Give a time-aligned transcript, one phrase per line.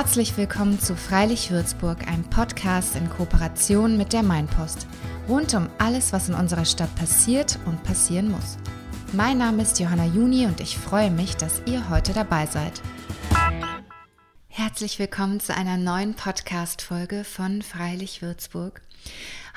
[0.00, 4.86] Herzlich willkommen zu Freilich Würzburg, einem Podcast in Kooperation mit der Mainpost.
[5.28, 8.58] Rund um alles, was in unserer Stadt passiert und passieren muss.
[9.12, 12.80] Mein Name ist Johanna Juni und ich freue mich, dass ihr heute dabei seid.
[14.46, 18.80] Herzlich willkommen zu einer neuen Podcast-Folge von Freilich Würzburg.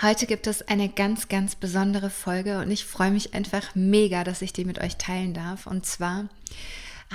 [0.02, 4.42] Heute gibt es eine ganz, ganz besondere Folge und ich freue mich einfach mega, dass
[4.42, 5.68] ich die mit euch teilen darf.
[5.68, 6.30] Und zwar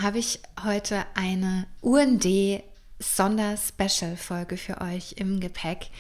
[0.01, 2.25] habe ich heute eine UND
[2.99, 5.91] Sonder-Special-Folge für euch im Gepäck.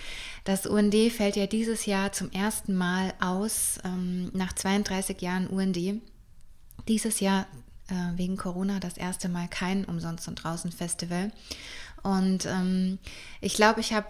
[0.44, 6.00] Das UND fällt ja dieses Jahr zum ersten Mal aus, ähm, nach 32 Jahren UND.
[6.88, 7.46] Dieses Jahr
[7.88, 11.32] äh, wegen Corona das erste Mal kein Umsonst und Draußen Festival.
[12.02, 12.98] Und ähm,
[13.40, 14.06] ich glaube, ich habe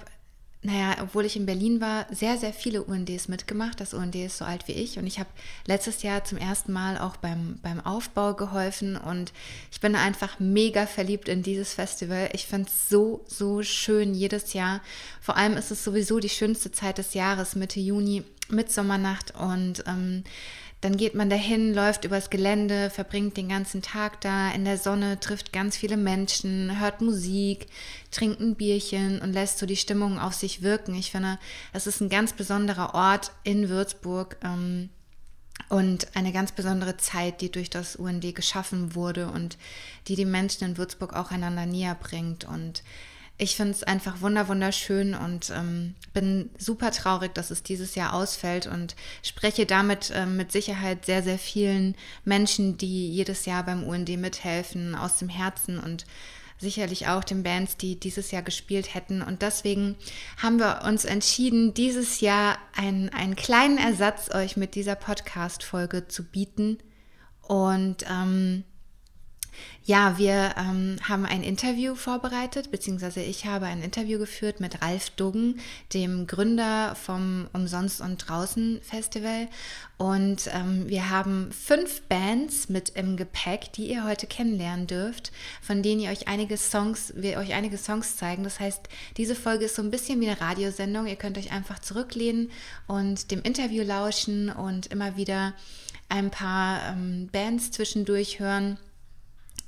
[0.66, 3.80] naja, obwohl ich in Berlin war, sehr, sehr viele UNDs mitgemacht.
[3.80, 5.28] Das UND ist so alt wie ich und ich habe
[5.64, 9.32] letztes Jahr zum ersten Mal auch beim, beim Aufbau geholfen und
[9.70, 12.30] ich bin einfach mega verliebt in dieses Festival.
[12.32, 14.80] Ich finde es so, so schön jedes Jahr.
[15.20, 20.24] Vor allem ist es sowieso die schönste Zeit des Jahres, Mitte Juni, Mitsommernacht und ähm,
[20.86, 25.18] dann geht man dahin, läuft übers Gelände, verbringt den ganzen Tag da in der Sonne,
[25.18, 27.66] trifft ganz viele Menschen, hört Musik,
[28.12, 30.94] trinkt ein Bierchen und lässt so die Stimmung auf sich wirken.
[30.94, 31.40] Ich finde,
[31.72, 34.90] das ist ein ganz besonderer Ort in Würzburg ähm,
[35.70, 39.58] und eine ganz besondere Zeit, die durch das UND geschaffen wurde und
[40.06, 42.84] die die Menschen in Würzburg auch einander näher bringt und
[43.38, 48.66] ich finde es einfach wunderschön und ähm, bin super traurig, dass es dieses Jahr ausfällt
[48.66, 54.08] und spreche damit ähm, mit Sicherheit sehr, sehr vielen Menschen, die jedes Jahr beim UND
[54.16, 56.06] mithelfen, aus dem Herzen und
[56.58, 59.20] sicherlich auch den Bands, die dieses Jahr gespielt hätten.
[59.20, 59.96] Und deswegen
[60.38, 66.24] haben wir uns entschieden, dieses Jahr einen, einen kleinen Ersatz euch mit dieser Podcast-Folge zu
[66.24, 66.78] bieten.
[67.42, 68.64] Und ähm,
[69.86, 75.10] ja, wir ähm, haben ein Interview vorbereitet, beziehungsweise ich habe ein Interview geführt mit Ralf
[75.10, 75.60] Duggen,
[75.94, 79.46] dem Gründer vom Umsonst und Draußen Festival.
[79.96, 85.30] Und ähm, wir haben fünf Bands mit im Gepäck, die ihr heute kennenlernen dürft,
[85.62, 88.42] von denen ihr euch einige Songs, wir euch einige Songs zeigen.
[88.42, 91.06] Das heißt, diese Folge ist so ein bisschen wie eine Radiosendung.
[91.06, 92.50] Ihr könnt euch einfach zurücklehnen
[92.88, 95.54] und dem Interview lauschen und immer wieder
[96.08, 98.78] ein paar ähm, Bands zwischendurch hören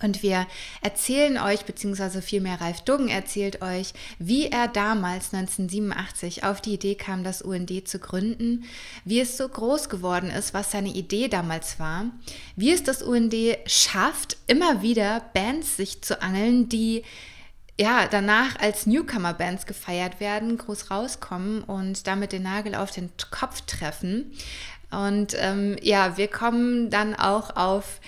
[0.01, 0.47] und wir
[0.81, 6.95] erzählen euch, beziehungsweise vielmehr Ralf Duggen erzählt euch, wie er damals 1987 auf die Idee
[6.95, 8.65] kam, das UND zu gründen,
[9.05, 12.07] wie es so groß geworden ist, was seine Idee damals war,
[12.55, 13.35] wie es das UND
[13.67, 17.03] schafft, immer wieder Bands sich zu angeln, die
[17.81, 23.61] ja, danach als Newcomer-Bands gefeiert werden, groß rauskommen und damit den Nagel auf den Kopf
[23.63, 24.33] treffen.
[24.91, 28.01] Und ähm, ja, wir kommen dann auch auf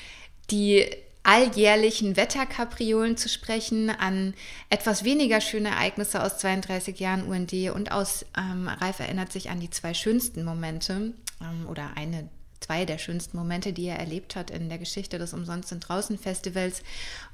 [0.51, 0.91] die
[1.31, 4.35] alljährlichen Wetterkapriolen zu sprechen, an
[4.69, 9.61] etwas weniger schöne Ereignisse aus 32 Jahren UND und aus, ähm, Ralf erinnert sich an
[9.61, 14.51] die zwei schönsten Momente ähm, oder eine, zwei der schönsten Momente, die er erlebt hat
[14.51, 16.83] in der Geschichte des Umsonst und Draußen Festivals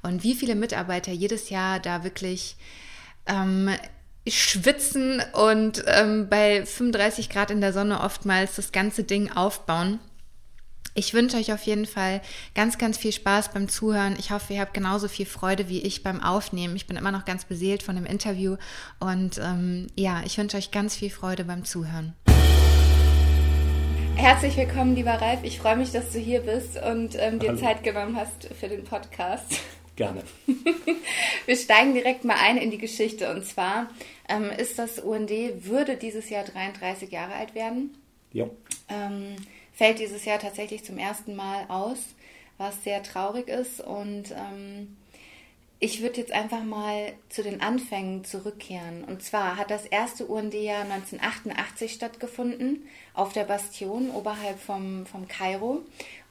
[0.03, 2.55] und wie viele Mitarbeiter jedes Jahr da wirklich
[3.25, 3.71] ähm,
[4.27, 9.97] schwitzen und ähm, bei 35 Grad in der Sonne oftmals das ganze Ding aufbauen.
[10.99, 12.21] Ich wünsche euch auf jeden Fall
[12.55, 14.15] ganz, ganz viel Spaß beim Zuhören.
[14.17, 16.75] Ich hoffe, ihr habt genauso viel Freude wie ich beim Aufnehmen.
[16.75, 18.55] Ich bin immer noch ganz beseelt von dem Interview
[18.99, 22.15] und ähm, ja, ich wünsche euch ganz viel Freude beim Zuhören.
[24.15, 25.41] Herzlich willkommen, lieber Ralf.
[25.43, 27.59] Ich freue mich, dass du hier bist und ähm, dir Hallo.
[27.59, 29.61] Zeit genommen hast für den Podcast.
[29.97, 30.23] Gerne.
[31.45, 33.31] Wir steigen direkt mal ein in die Geschichte.
[33.31, 33.91] Und zwar
[34.27, 35.29] ähm, ist das UND,
[35.59, 37.95] würde dieses Jahr 33 Jahre alt werden.
[38.33, 38.47] Ja.
[38.89, 39.35] Ähm,
[39.77, 41.99] fällt dieses Jahr tatsächlich zum ersten Mal aus,
[42.57, 43.79] was sehr traurig ist.
[43.79, 44.97] Und ähm,
[45.79, 49.03] ich würde jetzt einfach mal zu den Anfängen zurückkehren.
[49.03, 55.83] Und zwar hat das erste UND-Jahr 1988 stattgefunden auf der Bastion oberhalb vom, vom Kairo.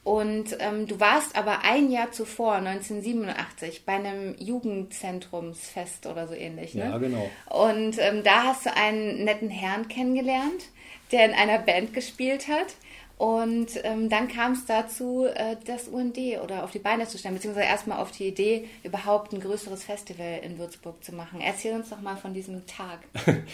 [0.02, 6.74] Und ähm, du warst aber ein Jahr zuvor, 1987, bei einem Jugendzentrumsfest oder so ähnlich.
[6.74, 6.84] Ne?
[6.84, 7.30] Ja, genau.
[7.50, 10.64] Und ähm, da hast du einen netten Herrn kennengelernt,
[11.12, 12.74] der in einer Band gespielt hat.
[13.18, 17.34] Und ähm, dann kam es dazu, äh, das UND oder auf die Beine zu stellen,
[17.34, 21.40] beziehungsweise erstmal auf die Idee, überhaupt ein größeres Festival in Würzburg zu machen.
[21.40, 23.00] Erzähl uns doch mal von diesem Tag.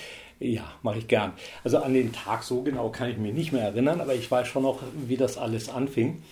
[0.41, 1.32] ja, mache ich gern.
[1.62, 4.49] Also an den Tag so genau kann ich mich nicht mehr erinnern, aber ich weiß
[4.49, 6.23] schon noch, wie das alles anfing.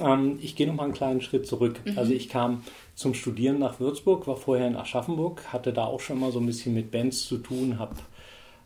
[0.00, 1.80] Ähm, ich gehe noch mal einen kleinen Schritt zurück.
[1.84, 1.98] Mhm.
[1.98, 2.62] Also ich kam
[2.94, 6.46] zum Studieren nach Würzburg, war vorher in Aschaffenburg, hatte da auch schon mal so ein
[6.46, 7.96] bisschen mit Bands zu tun, habe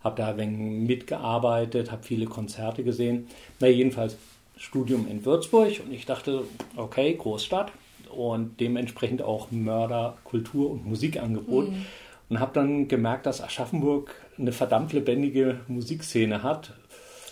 [0.05, 3.29] habe da ein wenig mitgearbeitet, habe viele Konzerte gesehen.
[3.61, 4.17] Na, jedenfalls
[4.57, 6.45] Studium in Würzburg und ich dachte,
[6.77, 7.73] okay, Großstadt
[8.11, 11.71] und dementsprechend auch Mörder, Kultur und Musikangebot.
[11.71, 11.87] Mhm.
[12.29, 16.73] Und habe dann gemerkt, dass Aschaffenburg eine verdammt lebendige Musikszene hat.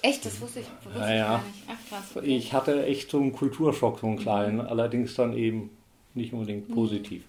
[0.03, 1.65] Echt, das wusste ich, wusste naja, ich gar nicht.
[1.69, 2.17] Ach krass.
[2.17, 2.37] Okay.
[2.37, 4.61] Ich hatte echt so einen Kulturschock, so einen kleinen, mhm.
[4.61, 5.71] allerdings dann eben
[6.15, 6.75] nicht unbedingt mhm.
[6.75, 7.23] positiv.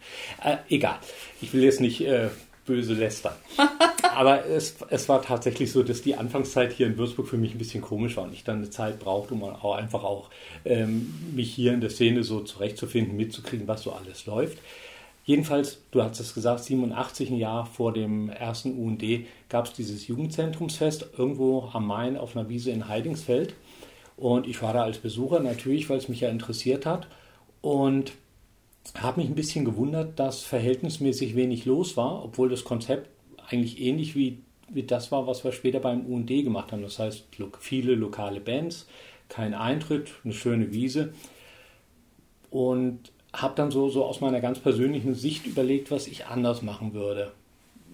[0.43, 0.51] Mhm.
[0.51, 0.97] Äh, egal,
[1.41, 2.29] ich will jetzt nicht äh,
[2.65, 3.33] böse lästern.
[4.15, 7.57] Aber es, es war tatsächlich so, dass die Anfangszeit hier in Würzburg für mich ein
[7.57, 10.29] bisschen komisch war und ich dann eine Zeit brauchte, um auch einfach auch
[10.65, 14.57] ähm, mich hier in der Szene so zurechtzufinden, mitzukriegen, was so alles läuft.
[15.23, 19.03] Jedenfalls, du hast es gesagt, 87, ein Jahr vor dem ersten UND,
[19.49, 23.53] gab es dieses Jugendzentrumsfest irgendwo am Main auf einer Wiese in Heidingsfeld.
[24.17, 27.07] Und ich war da als Besucher natürlich, weil es mich ja interessiert hat.
[27.61, 28.13] Und
[28.99, 33.09] habe mich ein bisschen gewundert, dass verhältnismäßig wenig los war, obwohl das Konzept
[33.47, 34.39] eigentlich ähnlich wie,
[34.69, 36.81] wie das war, was wir später beim UND gemacht haben.
[36.81, 37.25] Das heißt,
[37.59, 38.87] viele lokale Bands,
[39.29, 41.13] kein Eintritt, eine schöne Wiese.
[42.49, 46.93] Und habe dann so, so aus meiner ganz persönlichen Sicht überlegt, was ich anders machen
[46.93, 47.31] würde.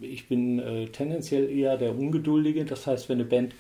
[0.02, 2.66] Ich bin äh, tendenziell eher der Ungeduldige.
[2.66, 3.54] Das heißt, wenn eine Band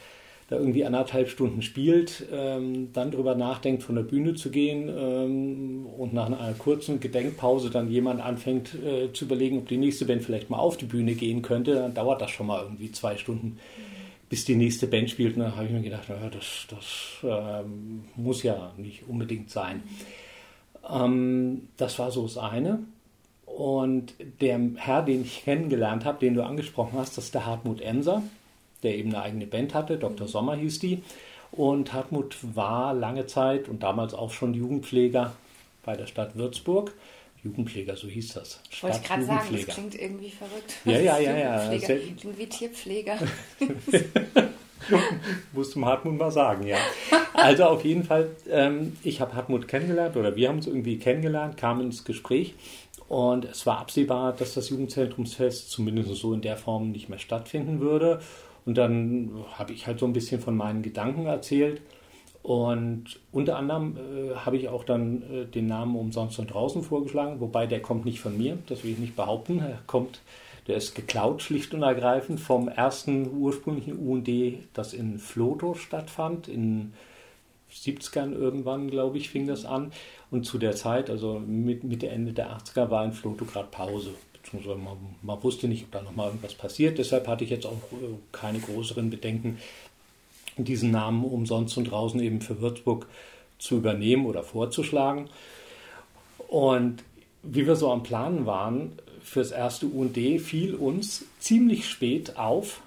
[0.48, 5.86] da irgendwie anderthalb Stunden spielt, ähm, dann darüber nachdenkt, von der Bühne zu gehen ähm,
[5.86, 10.24] und nach einer kurzen Gedenkpause dann jemand anfängt äh, zu überlegen, ob die nächste Band
[10.24, 13.60] vielleicht mal auf die Bühne gehen könnte, dann dauert das schon mal irgendwie zwei Stunden,
[14.30, 15.36] bis die nächste Band spielt.
[15.36, 19.84] Und dann habe ich mir gedacht, naja, das, das ähm, muss ja nicht unbedingt sein.
[20.90, 22.80] Ähm, das war so das eine.
[23.46, 27.82] Und der Herr, den ich kennengelernt habe, den du angesprochen hast, das ist der Hartmut
[27.82, 28.24] Emser
[28.84, 30.28] der eben eine eigene Band hatte, Dr.
[30.28, 31.04] Sommer hieß die.
[31.52, 35.34] Und Hartmut war lange Zeit und damals auch schon Jugendpfleger
[35.84, 36.94] bei der Stadt Würzburg.
[37.44, 38.60] Jugendpfleger, so hieß das.
[38.82, 40.76] Wollte ich gerade sagen, das klingt irgendwie verrückt.
[40.86, 41.78] Ja, ja, ja, ja.
[41.78, 43.18] Klingt wie Tierpfleger.
[45.54, 46.78] Musst du Hartmut mal sagen, ja.
[47.34, 51.58] Also auf jeden Fall, ähm, ich habe Hartmut kennengelernt oder wir haben uns irgendwie kennengelernt,
[51.58, 52.56] kamen ins Gespräch
[53.08, 57.80] und es war absehbar, dass das Jugendzentrumsfest zumindest so in der Form nicht mehr stattfinden
[57.80, 58.22] würde.
[58.68, 61.82] Und dann habe ich halt so ein bisschen von meinen Gedanken erzählt.
[62.44, 67.40] Und unter anderem äh, habe ich auch dann äh, den Namen Umsonst und Draußen vorgeschlagen,
[67.40, 69.60] wobei der kommt nicht von mir, das will ich nicht behaupten.
[69.60, 70.20] Er kommt,
[70.68, 74.28] der ist geklaut, schlicht und ergreifend, vom ersten ursprünglichen UND,
[74.74, 76.92] das in Floto stattfand, in
[77.72, 79.94] 70ern irgendwann, glaube ich, fing das an.
[80.30, 84.12] Und zu der Zeit, also Mitte, Ende der 80er, war in Floto gerade Pause
[84.54, 86.98] man, wusste nicht, ob da nochmal irgendwas passiert.
[86.98, 89.58] Deshalb hatte ich jetzt auch äh, keine größeren Bedenken,
[90.58, 93.08] diesen Namen umsonst und draußen eben für Würzburg
[93.60, 95.30] zu übernehmen oder vorzuschlagen.
[96.48, 97.04] Und
[97.44, 102.82] wie wir so am Planen waren, fürs erste UND fiel uns ziemlich spät auf,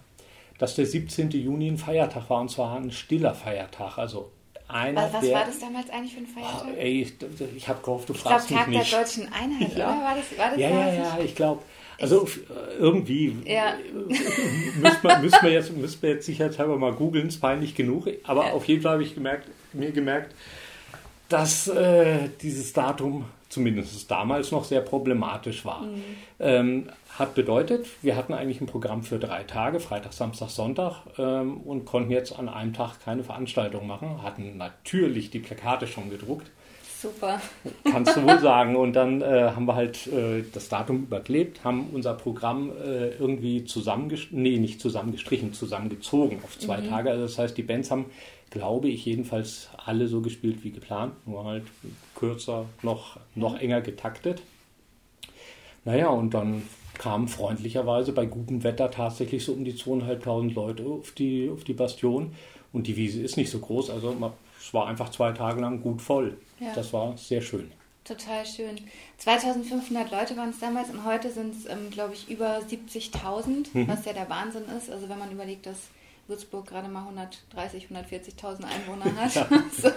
[0.59, 1.31] dass der 17.
[1.31, 4.31] Juni ein Feiertag war und zwar ein stiller Feiertag, also
[4.73, 6.67] einer Was der, war das damals eigentlich für ein Feiertag?
[6.67, 7.15] Oh, ey, ich,
[7.57, 8.91] ich habe gehofft, du ich fragst glaub, mich nicht.
[8.91, 9.93] Tag der deutschen Einheit, ja.
[9.93, 10.03] oder?
[10.03, 11.63] War das, war das ja, ja, ja, ich glaube.
[12.01, 12.27] Also
[12.79, 13.75] irgendwie ja.
[13.95, 18.09] müssen, wir, müssen, wir jetzt, müssen wir jetzt sicherheitshalber mal googeln, ist peinlich genug.
[18.25, 18.53] Aber ja.
[18.53, 20.35] auf jeden Fall habe ich gemerkt, mir gemerkt,
[21.29, 25.83] dass äh, dieses Datum zumindest damals noch sehr problematisch war.
[25.83, 26.03] Mhm.
[26.39, 26.89] Ähm,
[27.19, 31.85] hat bedeutet, wir hatten eigentlich ein Programm für drei Tage, Freitag, Samstag, Sonntag, ähm, und
[31.85, 34.23] konnten jetzt an einem Tag keine Veranstaltung machen.
[34.23, 36.51] Hatten natürlich die Plakate schon gedruckt.
[37.01, 37.41] Super.
[37.91, 38.77] Kannst du wohl sagen.
[38.77, 43.65] Und dann äh, haben wir halt äh, das Datum überklebt, haben unser Programm äh, irgendwie
[43.65, 46.89] zusammengestrichen, nee, nicht zusammengestrichen, zusammengezogen auf zwei mhm.
[46.89, 47.11] Tage.
[47.11, 48.07] Also das heißt, die Bands haben,
[48.51, 51.65] glaube ich, jedenfalls alle so gespielt wie geplant, nur halt
[52.15, 53.61] kürzer, noch, noch mhm.
[53.61, 54.43] enger getaktet.
[55.85, 56.63] Naja, und dann
[56.95, 61.73] kamen freundlicherweise bei gutem Wetter tatsächlich so um die 2.500 Leute auf die, auf die
[61.73, 62.35] Bastion.
[62.73, 64.15] Und die Wiese ist nicht so groß, also
[64.61, 66.37] es war einfach zwei Tage lang gut voll.
[66.61, 66.75] Ja.
[66.75, 67.73] Das war sehr schön.
[68.05, 68.77] Total schön.
[69.19, 73.89] 2500 Leute waren es damals und heute sind es, ähm, glaube ich, über 70.000, mhm.
[73.89, 74.91] was ja der Wahnsinn ist.
[74.91, 75.89] Also wenn man überlegt, dass
[76.31, 79.35] Würzburg gerade mal 130, 140.000 Einwohner hat.
[79.35, 79.49] Ja.
[79.83, 79.91] so,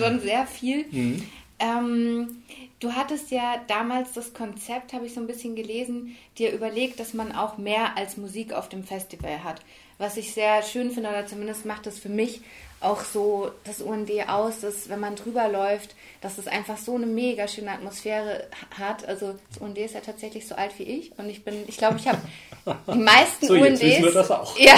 [0.00, 0.86] schon sehr viel.
[0.90, 1.26] Mhm.
[1.58, 2.42] Ähm,
[2.78, 7.14] du hattest ja damals das Konzept, habe ich so ein bisschen gelesen, dir überlegt, dass
[7.14, 9.60] man auch mehr als Musik auf dem Festival hat.
[9.98, 12.42] Was ich sehr schön finde, oder zumindest macht das für mich
[12.80, 17.06] auch so das UND aus, dass wenn man drüber läuft, dass es einfach so eine
[17.06, 18.46] mega schöne Atmosphäre
[18.78, 19.06] hat.
[19.06, 21.96] Also das UND ist ja tatsächlich so alt wie ich und ich bin, ich glaube,
[21.98, 22.18] ich habe
[22.92, 23.80] die meisten so, UNDs.
[23.80, 24.56] wir das auch.
[24.58, 24.76] Ja,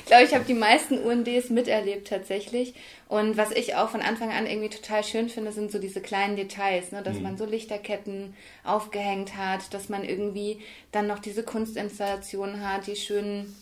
[0.00, 2.74] ich glaube, ich habe die meisten UNDs miterlebt tatsächlich.
[3.08, 6.34] Und was ich auch von Anfang an irgendwie total schön finde, sind so diese kleinen
[6.34, 7.02] Details, ne?
[7.02, 7.22] dass mhm.
[7.22, 8.34] man so Lichterketten
[8.64, 10.60] aufgehängt hat, dass man irgendwie
[10.90, 13.54] dann noch diese Kunstinstallationen hat, die schönen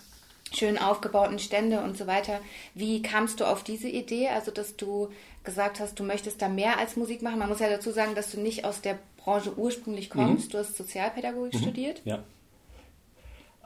[0.57, 2.41] schön aufgebauten Stände und so weiter.
[2.75, 4.29] Wie kamst du auf diese Idee?
[4.29, 5.09] Also, dass du
[5.45, 7.39] gesagt hast, du möchtest da mehr als Musik machen.
[7.39, 10.49] Man muss ja dazu sagen, dass du nicht aus der Branche ursprünglich kommst.
[10.49, 10.53] Mhm.
[10.53, 11.59] Du hast Sozialpädagogik mhm.
[11.59, 12.03] studiert.
[12.05, 12.21] Ja.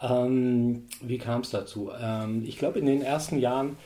[0.01, 1.91] Ähm, wie kam es dazu?
[2.01, 3.77] Ähm, ich glaube, in den ersten Jahren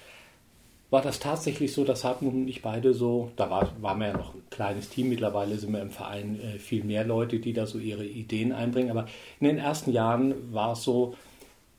[0.92, 4.12] war das tatsächlich so, dass Hartmut und ich beide so, da war, waren wir ja
[4.12, 7.64] noch ein kleines Team, mittlerweile sind wir im Verein äh, viel mehr Leute, die da
[7.64, 9.06] so ihre Ideen einbringen, aber
[9.40, 11.14] in den ersten Jahren war es so,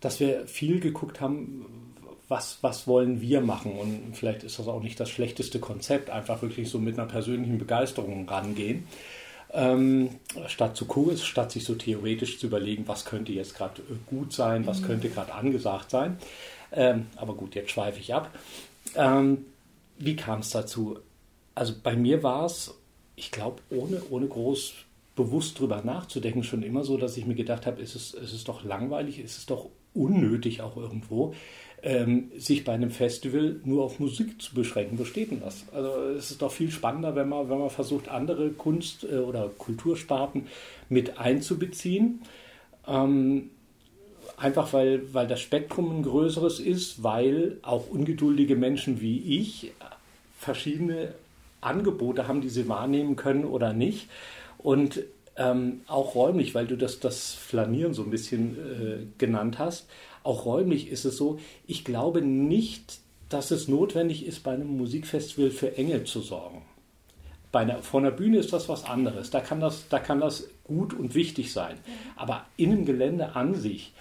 [0.03, 1.65] dass wir viel geguckt haben,
[2.27, 6.41] was, was wollen wir machen und vielleicht ist das auch nicht das schlechteste Konzept, einfach
[6.41, 8.88] wirklich so mit einer persönlichen Begeisterung rangehen.
[9.51, 10.10] Ähm,
[10.48, 14.33] statt zu Kurs, statt sich so theoretisch zu überlegen, was könnte jetzt gerade äh, gut
[14.33, 14.86] sein, was mhm.
[14.86, 16.17] könnte gerade angesagt sein.
[16.72, 18.31] Ähm, aber gut, jetzt schweife ich ab.
[18.95, 19.45] Ähm,
[20.00, 20.98] wie kam es dazu?
[21.53, 22.74] Also bei mir war es,
[23.15, 24.74] ich glaube, ohne, ohne groß
[25.15, 28.43] bewusst drüber nachzudenken, schon immer so, dass ich mir gedacht habe, ist es, ist es
[28.43, 31.34] doch langweilig, ist es doch unnötig auch irgendwo,
[31.82, 34.98] ähm, sich bei einem Festival nur auf Musik zu beschränken.
[34.98, 35.66] Wo steht denn das?
[35.74, 39.50] Also es ist doch viel spannender, wenn man, wenn man versucht, andere Kunst- äh, oder
[39.58, 40.48] Kultursparten
[40.90, 42.22] mit einzubeziehen.
[42.88, 43.50] Ähm,
[44.36, 49.72] Einfach weil, weil das Spektrum ein größeres ist, weil auch ungeduldige Menschen wie ich
[50.38, 51.14] verschiedene
[51.62, 54.10] Angebote haben, die sie wahrnehmen können oder nicht.
[54.58, 55.04] Und
[55.36, 59.88] ähm, auch räumlich, weil du das, das Flanieren so ein bisschen äh, genannt hast,
[60.24, 63.00] auch räumlich ist es so, ich glaube nicht,
[63.30, 66.62] dass es notwendig ist, bei einem Musikfestival für Enge zu sorgen.
[67.52, 69.30] Bei einer, vor einer Bühne ist das was anderes.
[69.30, 71.78] Da kann das, da kann das gut und wichtig sein.
[72.16, 73.94] Aber in einem Gelände an sich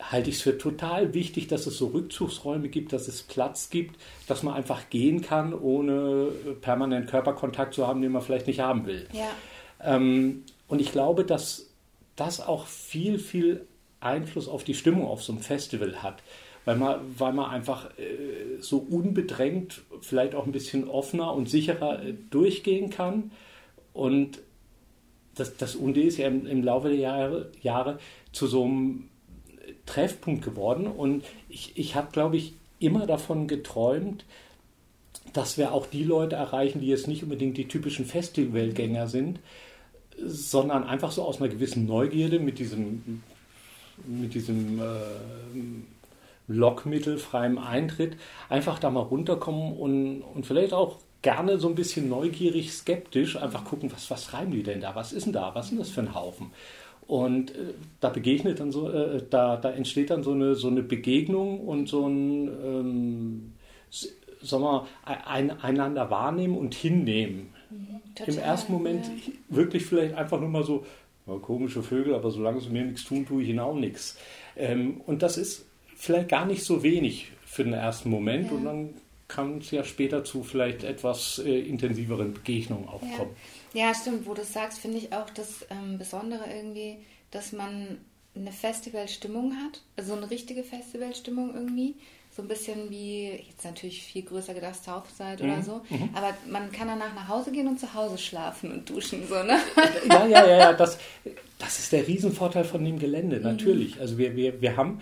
[0.00, 4.00] halte ich es für total wichtig, dass es so Rückzugsräume gibt, dass es Platz gibt,
[4.26, 8.86] dass man einfach gehen kann, ohne permanent Körperkontakt zu haben, den man vielleicht nicht haben
[8.86, 9.06] will.
[9.12, 9.30] Ja.
[9.86, 11.70] Ähm, und ich glaube, dass
[12.16, 13.66] das auch viel, viel
[14.00, 16.22] Einfluss auf die Stimmung auf so einem Festival hat.
[16.64, 22.02] Weil man, weil man einfach äh, so unbedrängt, vielleicht auch ein bisschen offener und sicherer
[22.02, 23.30] äh, durchgehen kann.
[23.92, 24.40] Und
[25.36, 27.98] das, das UND ist ja im, im Laufe der Jahre, Jahre
[28.32, 29.08] zu so einem
[29.86, 30.88] Treffpunkt geworden.
[30.88, 34.24] Und ich, ich habe, glaube ich, immer davon geträumt,
[35.32, 39.38] dass wir auch die Leute erreichen, die jetzt nicht unbedingt die typischen Festivalgänger sind,
[40.18, 43.22] sondern einfach so aus einer gewissen Neugierde mit diesem,
[44.06, 44.82] mit diesem äh,
[46.48, 48.16] Lockmittel, freiem Eintritt,
[48.48, 53.64] einfach da mal runterkommen und, und vielleicht auch gerne so ein bisschen neugierig, skeptisch, einfach
[53.64, 55.90] gucken, was, was schreiben die denn da, was ist denn da, was ist denn das
[55.90, 56.52] für ein Haufen?
[57.06, 60.82] Und äh, da begegnet dann so, äh, da, da entsteht dann so eine, so eine
[60.82, 63.52] Begegnung und so ein, ähm,
[64.42, 67.50] sagen wir, ein, einander wahrnehmen und hinnehmen.
[68.14, 69.32] Total, Im ersten Moment ja.
[69.48, 70.86] wirklich vielleicht einfach nur mal so,
[71.26, 74.16] ja, komische Vögel, aber solange sie mir nichts tun, tue ich ihnen auch nichts.
[74.56, 78.52] Ähm, und das ist vielleicht gar nicht so wenig für den ersten Moment ja.
[78.52, 78.94] und dann
[79.28, 83.16] kann es ja später zu vielleicht etwas äh, intensiveren Begegnungen auch ja.
[83.16, 83.36] kommen.
[83.74, 84.26] Ja, stimmt.
[84.26, 86.98] Wo du sagst, finde ich auch das ähm, Besondere irgendwie,
[87.30, 87.98] dass man
[88.34, 91.94] eine Festivalstimmung hat, also eine richtige Festivalstimmung irgendwie.
[92.36, 95.50] So ein bisschen wie, jetzt natürlich viel größer gedacht, Southside mhm.
[95.50, 95.80] oder so.
[95.88, 96.10] Mhm.
[96.12, 99.58] Aber man kann danach nach Hause gehen und zu Hause schlafen und duschen, so, ne?
[100.08, 100.72] Ja, ja, ja, ja.
[100.74, 100.98] Das,
[101.58, 103.42] das ist der Riesenvorteil von dem Gelände, mhm.
[103.42, 103.98] natürlich.
[104.00, 105.00] Also wir, wir, wir haben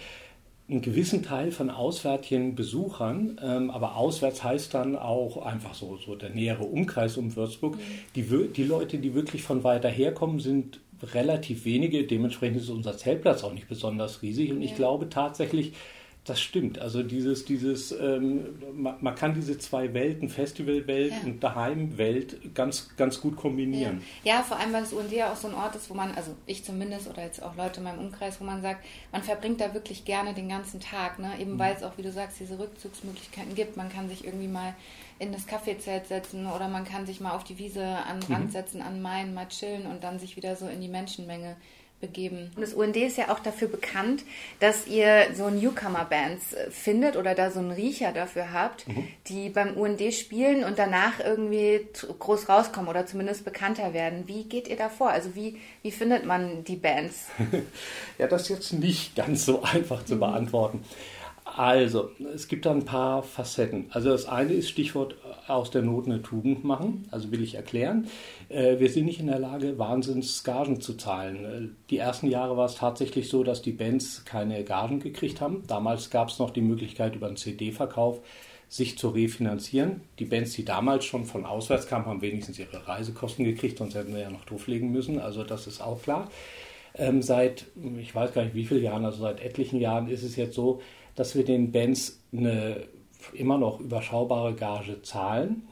[0.69, 6.14] einen gewissen Teil von auswärtigen Besuchern, ähm, aber auswärts heißt dann auch einfach so, so
[6.14, 7.75] der nähere Umkreis um Würzburg.
[7.75, 7.81] Mhm.
[8.14, 12.05] Die, die Leute, die wirklich von weiter herkommen, sind relativ wenige.
[12.05, 14.53] Dementsprechend ist unser Zeltplatz auch nicht besonders riesig.
[14.53, 14.67] Und ja.
[14.67, 15.73] ich glaube tatsächlich,
[16.25, 16.78] das stimmt.
[16.78, 21.19] Also dieses, dieses, ähm, man, man, kann diese zwei Welten, Festivalwelt ja.
[21.25, 24.02] und Daheimwelt, ganz, ganz gut kombinieren.
[24.23, 24.37] Ja.
[24.37, 24.43] ja.
[24.43, 26.64] vor allem, weil das UND ja auch so ein Ort ist, wo man, also ich
[26.64, 30.07] zumindest oder jetzt auch Leute in meinem Umkreis, wo man sagt, man verbringt da wirklich
[30.07, 31.33] gerne den ganzen Tag, ne?
[31.38, 31.59] Eben mhm.
[31.59, 33.76] weil es auch, wie du sagst, diese Rückzugsmöglichkeiten gibt.
[33.76, 34.75] Man kann sich irgendwie mal
[35.19, 38.47] in das Kaffeezelt setzen oder man kann sich mal auf die Wiese an den Rand
[38.47, 38.52] mhm.
[38.52, 41.57] setzen, an Main, mal chillen und dann sich wieder so in die Menschenmenge
[42.01, 42.51] begeben.
[42.55, 44.25] Und das UND ist ja auch dafür bekannt,
[44.61, 49.09] dass ihr so Newcomer-Bands äh, findet oder da so einen Riecher dafür habt, mhm.
[49.27, 51.87] die beim UND spielen und danach irgendwie
[52.19, 54.25] groß rauskommen oder zumindest bekannter werden.
[54.27, 55.11] Wie geht ihr da vor?
[55.11, 57.29] Also wie, wie findet man die Bands?
[58.19, 60.21] ja, das ist jetzt nicht ganz so einfach zu mhm.
[61.57, 63.87] Also, es gibt da ein paar Facetten.
[63.91, 67.07] Also das eine ist Stichwort äh, aus der Not eine Tugend machen.
[67.13, 68.09] Also will ich erklären.
[68.49, 71.45] Äh, wir sind nicht in der Lage, Wahnsinns Gagen zu zahlen.
[71.45, 75.63] Äh, die ersten Jahre war es tatsächlich so, dass die Bands keine Gagen gekriegt haben.
[75.69, 78.21] Damals gab es noch die Möglichkeit, über einen CD-Verkauf
[78.69, 80.01] sich zu refinanzieren.
[80.19, 84.13] Die Bands, die damals schon von auswärts kamen, haben wenigstens ihre Reisekosten gekriegt, sonst hätten
[84.13, 85.21] wir ja noch drauflegen müssen.
[85.21, 86.29] Also das ist auch klar.
[86.97, 87.67] Ähm, seit,
[88.01, 90.81] ich weiß gar nicht wie viele Jahren, also seit etlichen Jahren ist es jetzt so,
[91.14, 92.85] dass wir den Bands eine
[93.33, 95.62] immer noch überschaubare Gage zahlen.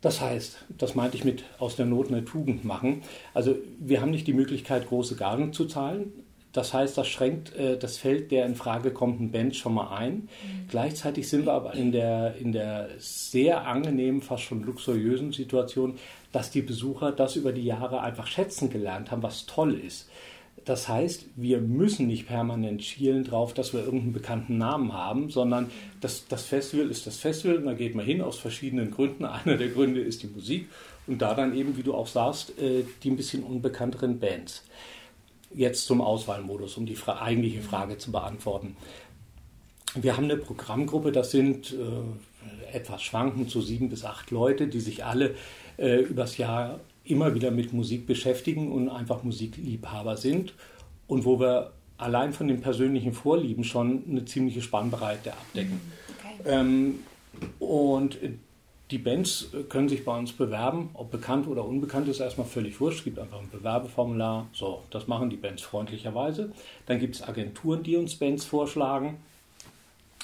[0.00, 3.02] Das heißt, das meinte ich mit aus der Not eine Tugend machen.
[3.34, 6.12] Also wir haben nicht die Möglichkeit, große Gagen zu zahlen.
[6.52, 10.14] Das heißt, das schränkt äh, das Feld der in Frage kommenden Bands schon mal ein.
[10.14, 10.28] Mhm.
[10.68, 15.98] Gleichzeitig sind wir aber in der, in der sehr angenehmen, fast schon luxuriösen Situation,
[16.30, 20.10] dass die Besucher das über die Jahre einfach schätzen gelernt haben, was toll ist.
[20.64, 25.70] Das heißt, wir müssen nicht permanent schielen drauf, dass wir irgendeinen bekannten Namen haben, sondern
[26.00, 29.24] das, das Festival ist das Festival und da geht man hin aus verschiedenen Gründen.
[29.24, 30.68] Einer der Gründe ist die Musik
[31.06, 34.64] und da dann eben, wie du auch sagst, äh, die ein bisschen unbekannteren Bands.
[35.54, 38.76] Jetzt zum Auswahlmodus, um die fra eigentliche Frage zu beantworten.
[39.94, 44.80] Wir haben eine Programmgruppe, das sind äh, etwas schwankend, so sieben bis acht Leute, die
[44.80, 45.34] sich alle
[45.76, 50.54] äh, übers Jahr immer wieder mit Musik beschäftigen und einfach Musikliebhaber sind
[51.06, 55.80] und wo wir allein von den persönlichen Vorlieben schon eine ziemliche Spannbreite abdecken.
[56.18, 56.48] Okay.
[56.48, 57.00] Ähm,
[57.58, 58.18] und
[58.90, 62.98] die Bands können sich bei uns bewerben, ob bekannt oder unbekannt ist erstmal völlig wurscht.
[62.98, 64.48] Es gibt einfach ein Bewerbeformular.
[64.52, 66.52] So, das machen die Bands freundlicherweise.
[66.86, 69.16] Dann gibt es Agenturen, die uns Bands vorschlagen,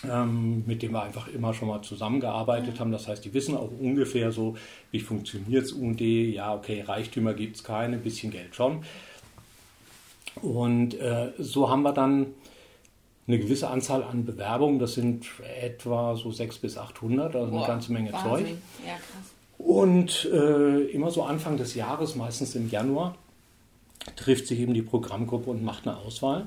[0.02, 2.93] mit denen wir einfach immer schon mal zusammengearbeitet haben.
[2.93, 4.57] Das heißt, die wissen auch ungefähr so,
[4.93, 6.00] wie funktioniert es UND.
[6.00, 8.85] Ja, okay, Reichtümer gibt es keine, ein bisschen Geld schon.
[10.40, 12.26] Und äh, so haben wir dann
[13.26, 14.78] eine gewisse Anzahl an Bewerbungen.
[14.78, 15.26] Das sind
[15.61, 18.47] etwa so 600 bis 800, also Boah, eine ganze Menge Wahnsinn.
[18.47, 18.57] Zeug.
[18.87, 19.35] Ja, krass.
[19.59, 23.17] Und äh, immer so Anfang des Jahres, meistens im Januar,
[24.14, 26.47] trifft sich eben die Programmgruppe und macht eine Auswahl.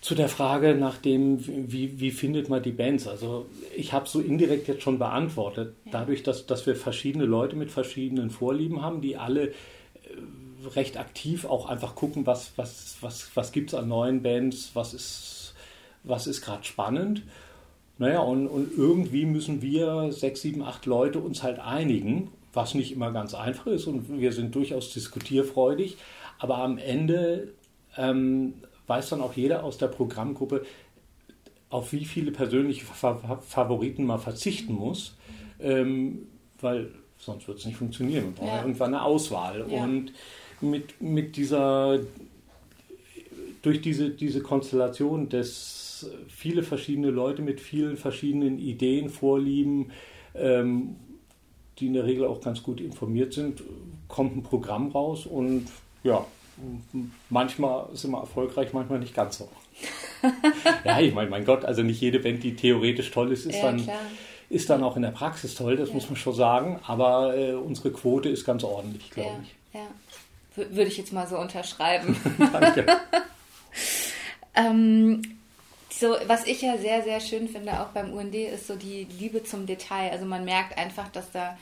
[0.00, 3.08] Zu der Frage nach dem, wie, wie findet man die Bands?
[3.08, 5.74] Also ich habe so indirekt jetzt schon beantwortet.
[5.86, 5.92] Ja.
[5.92, 9.52] Dadurch, dass, dass wir verschiedene Leute mit verschiedenen Vorlieben haben, die alle äh,
[10.74, 14.94] recht aktiv auch einfach gucken, was, was, was, was gibt es an neuen Bands, was
[14.94, 15.38] ist
[16.04, 17.22] was ist gerade spannend.
[17.98, 22.92] Naja, und, und irgendwie müssen wir sechs, sieben, acht Leute uns halt einigen, was nicht
[22.92, 25.96] immer ganz einfach ist und wir sind durchaus diskutierfreudig,
[26.38, 27.48] aber am Ende
[27.96, 28.54] ähm,
[28.88, 30.64] weiß dann auch jeder aus der Programmgruppe,
[31.70, 35.16] auf wie viele persönliche Favoriten man verzichten muss,
[35.60, 36.26] ähm,
[36.60, 38.24] weil sonst wird es nicht funktionieren.
[38.24, 38.62] Wir brauchen ja.
[38.62, 39.66] irgendwann eine Auswahl.
[39.70, 39.84] Ja.
[39.84, 40.12] Und
[40.60, 42.00] mit, mit dieser,
[43.62, 49.90] durch diese, diese Konstellation des viele verschiedene Leute mit vielen verschiedenen Ideen, Vorlieben,
[50.34, 50.96] ähm,
[51.78, 53.62] die in der Regel auch ganz gut informiert sind,
[54.08, 55.66] kommt ein Programm raus und
[56.02, 56.26] ja,
[57.30, 59.48] manchmal sind wir erfolgreich, manchmal nicht ganz so.
[60.84, 63.62] ja, ich meine, mein Gott, also nicht jede Band, die theoretisch toll ist, ist, ja,
[63.62, 63.88] dann,
[64.50, 65.94] ist dann auch in der Praxis toll, das ja.
[65.94, 69.54] muss man schon sagen, aber äh, unsere Quote ist ganz ordentlich, glaube ja, ich.
[69.74, 72.16] Ja, würde ich jetzt mal so unterschreiben.
[72.52, 72.86] Danke.
[74.54, 75.22] ähm,
[75.90, 79.42] so, was ich ja sehr, sehr schön finde, auch beim UND, ist so die Liebe
[79.42, 80.10] zum Detail.
[80.10, 81.56] Also man merkt einfach, dass da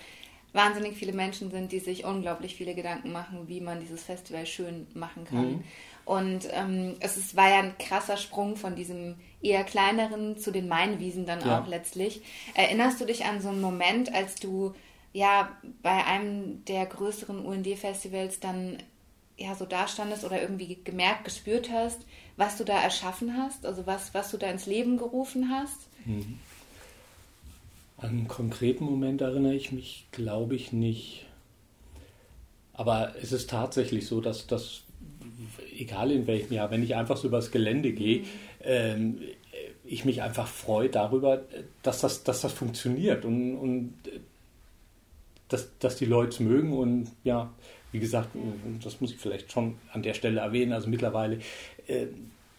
[0.57, 4.89] wahnsinnig viele Menschen sind, die sich unglaublich viele Gedanken machen, wie man dieses Festival schön
[4.95, 5.53] machen kann.
[5.53, 5.65] Mhm.
[6.05, 10.69] Und ähm, es ist, war ja ein krasser Sprung von diesem eher kleineren zu den
[10.69, 11.61] Mainwiesen dann ja.
[11.61, 12.23] auch letztlich.
[12.55, 14.75] Erinnerst du dich an so einen Moment, als du
[15.13, 18.79] ja bei einem der größeren UND-Festivals dann
[19.37, 22.01] ja so dastandest oder irgendwie gemerkt, gespürt hast,
[22.37, 25.89] was du da erschaffen hast, also was, was du da ins Leben gerufen hast?
[26.05, 26.39] Mhm.
[27.99, 31.27] An einen konkreten Moment erinnere ich mich, glaube ich, nicht.
[32.75, 34.83] Aber es ist tatsächlich so, dass das,
[35.79, 38.27] egal in welchem Jahr, wenn ich einfach so übers Gelände gehe, mhm.
[38.63, 39.19] ähm,
[39.85, 41.43] ich mich einfach freue darüber,
[41.83, 43.95] dass das, dass das funktioniert und, und
[45.49, 47.53] dass, dass die Leute es mögen und ja,
[47.93, 48.31] wie gesagt,
[48.83, 51.39] das muss ich vielleicht schon an der Stelle erwähnen, also mittlerweile
[51.87, 52.07] äh,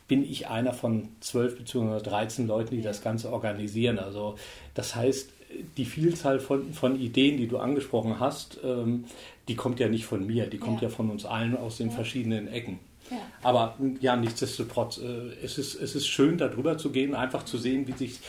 [0.08, 2.02] bin ich einer von zwölf bzw.
[2.02, 4.00] 13 Leuten, die das Ganze organisieren.
[4.00, 4.36] Also
[4.74, 5.30] das heißt,
[5.78, 9.06] die Vielzahl von, von Ideen, die du angesprochen hast, ähm,
[9.48, 11.89] die kommt ja nicht von mir, die kommt ja, ja von uns allen aus den
[11.89, 11.96] ja.
[11.96, 12.80] verschiedenen Ecken.
[13.10, 13.17] Ja.
[13.41, 17.88] Aber ja, nichtsdestotrotz, äh, es, ist, es ist schön, darüber zu gehen, einfach zu sehen,
[17.88, 18.20] wie sich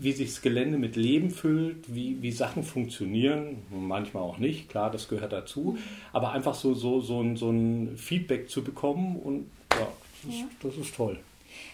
[0.00, 4.90] wie sich das Gelände mit Leben füllt, wie, wie Sachen funktionieren, manchmal auch nicht, klar,
[4.90, 5.78] das gehört dazu, mhm.
[6.12, 9.46] aber einfach so, so, so, ein, so ein Feedback zu bekommen und
[10.24, 10.44] das, ja.
[10.44, 11.18] Ist, das ist toll.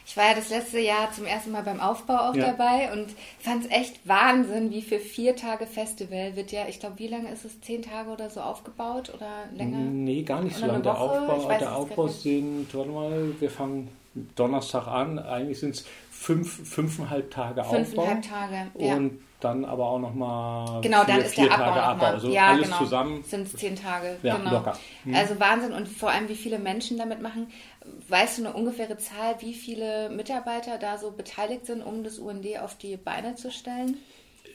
[0.07, 2.53] Ich war ja das letzte Jahr zum ersten Mal beim Aufbau auch ja.
[2.53, 3.07] dabei und
[3.41, 7.31] fand es echt Wahnsinn, wie für vier Tage Festival wird ja, ich glaube, wie lange
[7.31, 7.61] ist es?
[7.61, 9.79] Zehn Tage oder so aufgebaut oder länger?
[9.79, 10.83] Nee, gar nicht so lange.
[10.83, 13.89] Der Aufbau, der Aufbau sind, warte mal, wir fangen
[14.37, 18.29] Donnerstag an, eigentlich sind es fünf, fünfeinhalb Tage fünfeinhalb Aufbau.
[18.29, 18.97] Tage, ja.
[18.97, 22.07] Und dann aber auch nochmal genau, vier, dann ist vier der Abbau Tage Abbau.
[22.07, 22.79] Also ja, alles genau.
[22.79, 24.17] zusammen sind es zehn Tage.
[24.23, 24.53] Ja, genau.
[24.53, 24.79] locker.
[25.05, 25.15] Hm.
[25.15, 27.49] Also Wahnsinn und vor allem, wie viele Menschen damit machen.
[28.09, 32.47] Weißt du eine ungefähre Zahl, wie viele Mitarbeiter da so beteiligt sind, um das UND
[32.61, 33.97] auf die Beine zu stellen?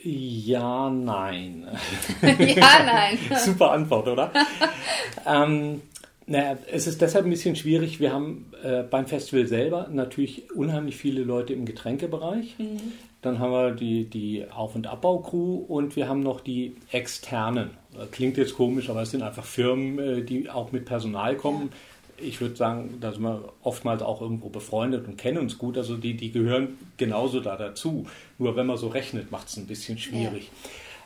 [0.03, 1.67] Ja, nein.
[2.21, 3.19] ja, nein.
[3.37, 4.31] Super Antwort, oder?
[5.25, 5.81] ähm,
[6.25, 7.99] Naja, es ist deshalb ein bisschen schwierig.
[7.99, 12.55] Wir haben äh, beim Festival selber natürlich unheimlich viele Leute im Getränkebereich.
[12.59, 12.93] Mhm.
[13.21, 17.71] Dann haben wir die, die Auf- und Abbau-Crew und wir haben noch die externen.
[18.11, 21.69] Klingt jetzt komisch, aber es sind einfach Firmen, äh, die auch mit Personal kommen.
[21.71, 21.77] Ja.
[22.21, 25.77] Ich würde sagen, da sind wir oftmals auch irgendwo befreundet und kennen uns gut.
[25.77, 28.07] Also die, die gehören genauso da dazu.
[28.37, 30.49] Nur wenn man so rechnet, macht es ein bisschen schwierig.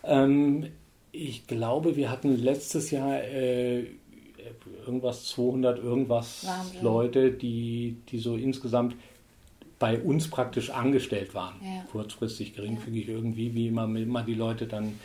[0.03, 0.23] Ja.
[0.23, 0.67] Ähm,
[1.11, 3.85] ich glaube, wir hatten letztes Jahr äh,
[4.85, 6.83] irgendwas 200 irgendwas Wahnsinn.
[6.83, 8.95] Leute, die, die so insgesamt
[9.79, 11.55] bei uns praktisch angestellt waren.
[11.61, 11.83] Ja.
[11.91, 14.99] Kurzfristig, geringfügig irgendwie, wie man, man die Leute dann,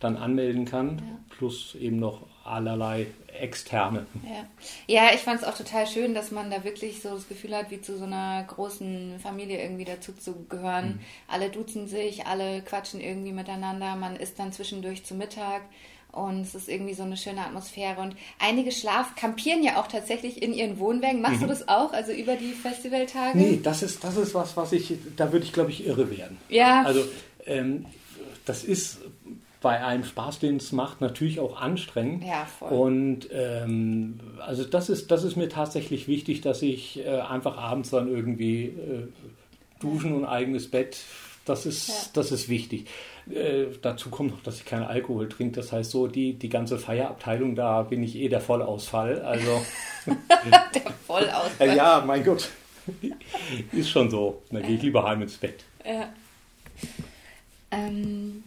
[0.00, 1.36] dann anmelden kann, ja.
[1.36, 3.06] plus eben noch allerlei
[3.40, 4.06] externe.
[4.22, 4.46] Ja,
[4.86, 7.70] ja ich fand es auch total schön, dass man da wirklich so das Gefühl hat,
[7.70, 10.86] wie zu so einer großen Familie irgendwie dazu zu gehören.
[10.86, 11.00] Mhm.
[11.28, 15.62] Alle duzen sich, alle quatschen irgendwie miteinander, man isst dann zwischendurch zu Mittag.
[16.12, 18.00] Und es ist irgendwie so eine schöne Atmosphäre.
[18.00, 21.20] Und einige Schlaf kampieren ja auch tatsächlich in ihren Wohnwägen.
[21.20, 21.42] Machst mhm.
[21.42, 23.36] du das auch, also über die Festivaltage?
[23.36, 26.36] Nee, das ist, das ist was, was ich, da würde ich, glaube ich, irre werden.
[26.48, 26.84] Ja.
[26.84, 27.04] Also,
[27.46, 27.86] ähm,
[28.44, 28.98] das ist
[29.64, 32.22] bei einem Spaß, den es macht, natürlich auch anstrengend.
[32.22, 32.70] Ja, voll.
[32.70, 37.88] Und ähm, also das ist, das ist mir tatsächlich wichtig, dass ich äh, einfach abends
[37.88, 39.08] dann irgendwie äh,
[39.80, 40.98] duschen und eigenes Bett,
[41.46, 41.94] das ist, ja.
[42.12, 42.88] das ist wichtig.
[43.34, 45.56] Äh, dazu kommt noch, dass ich keinen Alkohol trinke.
[45.56, 49.22] Das heißt, so die, die ganze Feierabteilung, da bin ich eh der Vollausfall.
[49.22, 49.64] Also,
[50.74, 51.74] der Vollausfall.
[51.74, 52.50] ja, mein Gott.
[53.72, 54.42] Ist schon so.
[54.50, 55.64] Dann gehe ich lieber heim ins Bett.
[55.86, 56.10] Ja.
[57.70, 58.44] Ähm,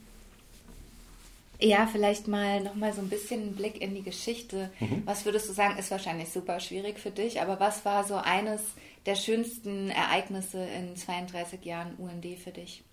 [1.59, 4.69] ja, vielleicht mal nochmal so ein bisschen einen Blick in die Geschichte.
[4.79, 5.03] Mhm.
[5.05, 8.61] Was würdest du sagen, ist wahrscheinlich super schwierig für dich, aber was war so eines
[9.05, 12.83] der schönsten Ereignisse in 32 Jahren UND für dich?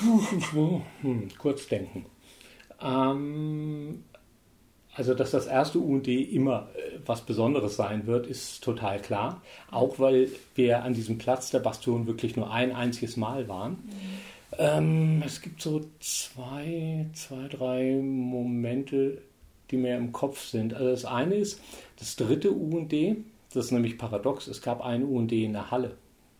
[0.00, 2.06] Hm, kurz denken.
[2.80, 4.04] Ähm,
[4.94, 9.42] also, dass das erste UND immer äh, was Besonderes sein wird, ist total klar.
[9.70, 13.72] Auch weil wir an diesem Platz der Bastion wirklich nur ein einziges Mal waren.
[13.72, 14.15] Mhm.
[14.58, 19.22] Ähm, es gibt so zwei, zwei, drei Momente,
[19.70, 20.74] die mir im Kopf sind.
[20.74, 21.60] Also das eine ist
[21.98, 22.92] das dritte UND,
[23.52, 24.46] das ist nämlich paradox.
[24.46, 25.96] Es gab ein UND in der Halle.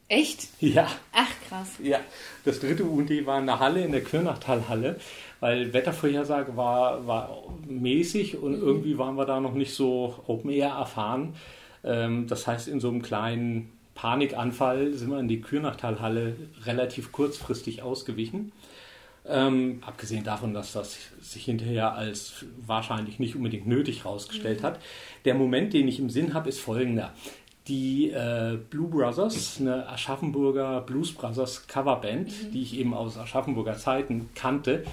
[0.09, 0.49] Echt?
[0.61, 0.89] Ja.
[1.13, 1.75] Ach, krass.
[1.83, 1.99] Ja,
[2.45, 4.99] das dritte UND war in der Halle, in der Kürnachtalhalle,
[5.41, 8.63] weil Wettervorhersage war, war mäßig und mhm.
[8.63, 11.35] irgendwie waren wir da noch nicht so Open Air erfahren.
[11.83, 17.83] Ähm, das heißt, in so einem kleinen Panikanfall sind wir in die Kürnachtalhalle relativ kurzfristig
[17.83, 18.53] ausgewichen.
[19.29, 24.79] Ähm, abgesehen davon, dass das sich hinterher als wahrscheinlich nicht unbedingt nötig herausgestellt hat.
[25.25, 27.13] Der Moment, den ich im Sinn habe, ist folgender.
[27.67, 32.53] Die äh, Blue Brothers, eine Aschaffenburger Blues Brothers Coverband, mhm.
[32.53, 34.85] die ich eben aus Aschaffenburger Zeiten kannte,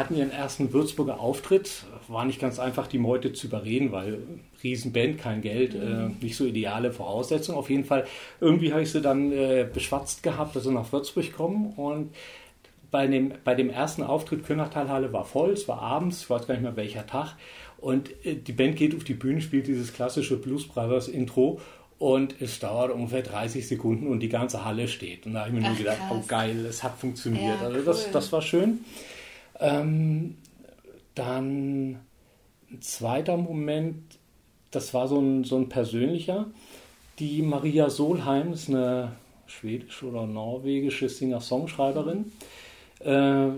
[0.00, 1.84] hatten ihren ersten Würzburger Auftritt.
[2.08, 4.18] War nicht ganz einfach, die Meute zu überreden, weil
[4.62, 6.16] Riesenband, kein Geld, äh, mhm.
[6.20, 7.58] äh, nicht so ideale Voraussetzungen.
[7.58, 8.06] Auf jeden Fall,
[8.40, 12.10] irgendwie habe ich sie dann äh, beschwatzt gehabt, dass sie nach Würzburg kommen und
[12.90, 16.54] bei dem, bei dem ersten Auftritt Könachtalhalle war voll, es war abends, ich weiß gar
[16.54, 17.36] nicht mehr welcher Tag.
[17.78, 21.60] Und äh, die Band geht auf die Bühne, spielt dieses klassische Blues Brothers Intro
[21.98, 25.26] und es dauert ungefähr 30 Sekunden und die ganze Halle steht.
[25.26, 26.12] Und da habe ich mir Ach, nur gedacht, krass.
[26.12, 27.60] oh geil, es hat funktioniert.
[27.60, 28.80] Ja, also das, das war schön.
[29.60, 30.36] Ähm,
[31.14, 32.00] dann
[32.70, 34.18] ein zweiter Moment,
[34.70, 36.46] das war so ein, so ein persönlicher.
[37.18, 39.12] Die Maria Solheim ist eine
[39.46, 42.32] schwedische oder norwegische Singer-Songschreiberin.
[43.00, 43.48] Äh,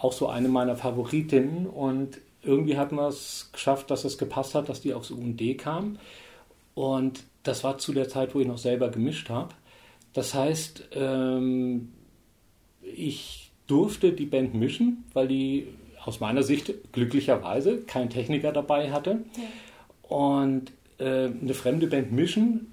[0.00, 1.66] auch so eine meiner Favoritinnen.
[1.66, 5.98] Und irgendwie hatten wir es geschafft, dass es gepasst hat, dass die aufs UND kam.
[6.74, 9.54] Und das war zu der Zeit, wo ich noch selber gemischt habe.
[10.12, 11.92] Das heißt, ähm,
[12.80, 15.68] ich durfte die Band mischen, weil die
[16.04, 19.24] aus meiner Sicht glücklicherweise keinen Techniker dabei hatte.
[19.36, 20.16] Ja.
[20.16, 22.72] Und äh, eine fremde Band mischen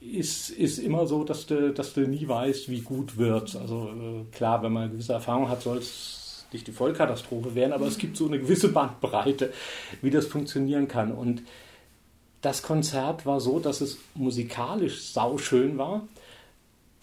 [0.00, 3.56] ist, ist immer so, dass du, dass du nie weißt, wie gut wird.
[3.56, 7.72] Also äh, klar, wenn man eine gewisse Erfahrung hat, soll es nicht die Vollkatastrophe werden,
[7.72, 9.52] aber es gibt so eine gewisse Bandbreite,
[10.02, 11.12] wie das funktionieren kann.
[11.12, 11.42] Und
[12.40, 16.06] das Konzert war so, dass es musikalisch sauschön war,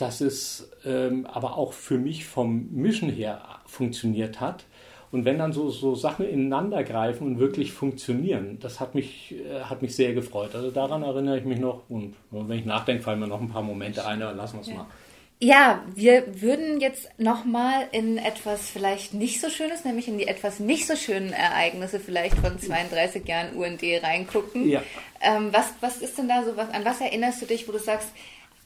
[0.02, 4.66] dass es ähm, aber auch für mich vom Mischen her funktioniert hat.
[5.12, 9.62] Und wenn dann so, so Sachen ineinander greifen und wirklich funktionieren, das hat mich, äh,
[9.62, 10.56] hat mich sehr gefreut.
[10.56, 11.84] Also daran erinnere ich mich noch.
[11.90, 14.68] Und wenn ich nachdenke, fallen mir noch ein paar Momente ein, aber lassen wir es
[14.68, 14.76] ja.
[14.76, 14.88] mal.
[15.44, 20.60] Ja, wir würden jetzt nochmal in etwas vielleicht nicht so Schönes, nämlich in die etwas
[20.60, 24.70] nicht so schönen Ereignisse vielleicht von 32 Jahren UND reingucken.
[24.70, 24.84] Ja.
[25.20, 27.80] Ähm, was, was ist denn da so, was, an was erinnerst du dich, wo du
[27.80, 28.10] sagst,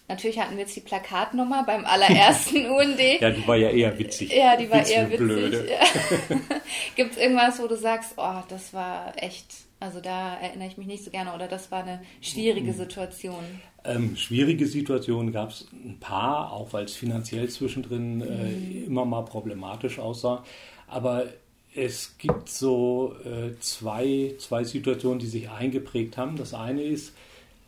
[0.07, 2.99] Natürlich hatten wir jetzt die Plakatnummer beim allerersten UND.
[3.19, 4.31] ja, die war ja eher witzig.
[4.31, 5.25] Ja, die war Witz eher witzig.
[5.25, 5.67] Blöde.
[5.69, 6.37] Ja.
[6.95, 9.47] Gibt es irgendwas, wo du sagst, oh, das war echt,
[9.79, 12.77] Also da erinnere ich mich nicht so gerne oder das war eine schwierige mhm.
[12.77, 13.43] Situation.
[13.83, 18.85] Ähm, schwierige Situationen gab es ein paar, auch weil es finanziell zwischendrin äh, mhm.
[18.85, 20.43] immer mal problematisch aussah.
[20.87, 21.25] Aber
[21.75, 26.37] es gibt so äh, zwei, zwei Situationen, die sich eingeprägt haben.
[26.37, 27.13] Das eine ist,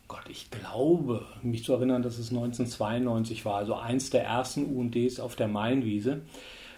[0.08, 5.20] Gott, ich glaube, mich zu erinnern, dass es 1992 war, also eins der ersten UNDs
[5.20, 6.22] auf der Mainwiese,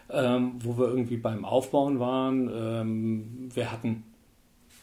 [0.10, 2.50] ähm, wo wir irgendwie beim Aufbauen waren.
[2.52, 4.04] Ähm, wir hatten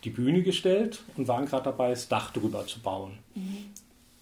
[0.05, 3.19] die Bühne gestellt und waren gerade dabei, das Dach drüber zu bauen.
[3.35, 3.57] Mhm.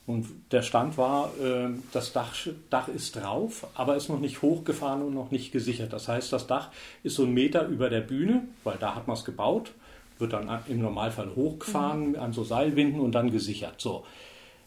[0.06, 2.34] Und der Stand war, äh, das Dach,
[2.70, 5.92] Dach ist drauf, aber ist noch nicht hochgefahren und noch nicht gesichert.
[5.92, 6.70] Das heißt, das Dach
[7.02, 9.72] ist so einen Meter über der Bühne, weil da hat man es gebaut
[10.18, 12.16] wird dann im Normalfall hochgefahren mhm.
[12.16, 13.80] an so Seilwinden und dann gesichert.
[13.80, 14.04] So.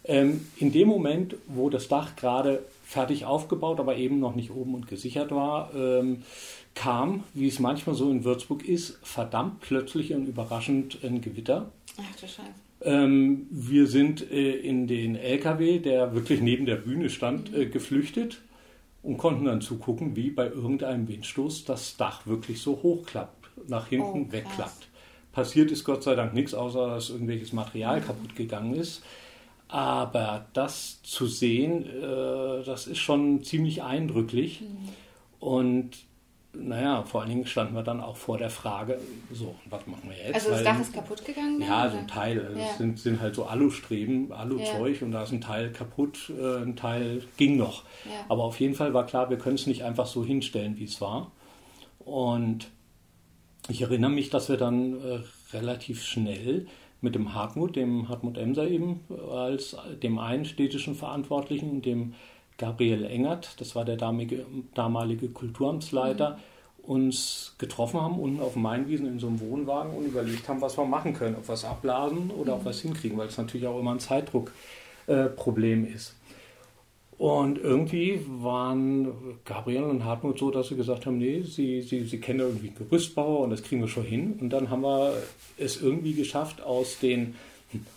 [0.04, 4.74] Ähm, in dem Moment, wo das Dach gerade fertig aufgebaut, aber eben noch nicht oben
[4.74, 6.24] und gesichert war, ähm,
[6.76, 11.72] kam, wie es manchmal so in Würzburg ist, verdammt plötzlich und überraschend ein Gewitter.
[11.98, 12.44] Ach du Scheiße.
[12.82, 17.62] Ähm, wir sind äh, in den LKW, der wirklich neben der Bühne stand, mhm.
[17.62, 18.42] äh, geflüchtet
[19.04, 24.28] und konnten dann zugucken, wie bei irgendeinem Windstoß das Dach wirklich so hochklappt, nach hinten
[24.30, 24.88] oh, wegklappt.
[25.38, 29.04] Passiert ist Gott sei Dank nichts, außer dass irgendwelches Material kaputt gegangen ist.
[29.68, 34.62] Aber das zu sehen, äh, das ist schon ziemlich eindrücklich.
[34.62, 34.90] Mhm.
[35.40, 35.92] Und
[36.54, 38.98] naja, vor allen Dingen standen wir dann auch vor der Frage,
[39.32, 40.34] so, was machen wir jetzt?
[40.34, 41.62] Also das Weil, Dach ist kaputt gegangen?
[41.62, 41.92] Ja, oder?
[41.92, 42.44] so ein Teil.
[42.44, 42.66] Also ja.
[42.72, 45.06] Es sind, sind halt so Alustreben, Aluzeug ja.
[45.06, 47.84] und da ist ein Teil kaputt, äh, ein Teil ging noch.
[48.06, 48.26] Ja.
[48.28, 51.00] Aber auf jeden Fall war klar, wir können es nicht einfach so hinstellen, wie es
[51.00, 51.30] war.
[52.00, 52.72] Und
[53.70, 55.20] ich erinnere mich, dass wir dann äh,
[55.54, 56.68] relativ schnell
[57.02, 59.02] mit dem Hartmut, dem Hartmut Emser eben,
[59.32, 62.14] als dem einen städtischen Verantwortlichen und dem
[62.58, 66.84] Gabriel Engert, das war der damalige, damalige Kulturamtsleiter, mhm.
[66.92, 70.78] uns getroffen haben, unten auf dem Mainwiesen in so einem Wohnwagen und überlegt haben, was
[70.78, 72.60] wir machen können, ob wir es abblasen oder mhm.
[72.60, 76.16] ob wir es hinkriegen, weil es natürlich auch immer ein Zeitdruckproblem äh, ist.
[77.18, 82.20] Und irgendwie waren Gabriel und Hartmut so, dass sie gesagt haben, nee, sie, sie, sie
[82.20, 84.38] kennen irgendwie Gerüstbauer und das kriegen wir schon hin.
[84.40, 85.14] Und dann haben wir
[85.58, 87.34] es irgendwie geschafft, aus den,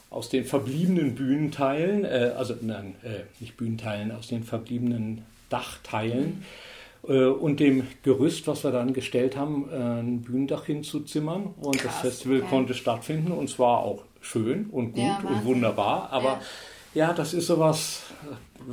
[0.09, 6.43] aus den verbliebenen Bühnenteilen, äh, also nein, äh, nicht Bühnenteilen, aus den verbliebenen Dachteilen
[7.07, 11.53] äh, und dem Gerüst, was wir dann gestellt haben, äh, ein Bühnendach hinzuzimmern.
[11.61, 12.47] Und Krass, das Festival okay.
[12.49, 16.09] konnte stattfinden und zwar auch schön und gut ja, und wunderbar.
[16.11, 16.41] Aber ja
[16.95, 18.03] ja, das ist sowas,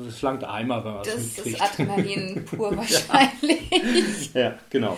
[0.06, 1.38] das langt einmal, wenn man mitkriegt.
[1.38, 4.34] Das ist Adrenalin pur wahrscheinlich.
[4.34, 4.97] ja, genau.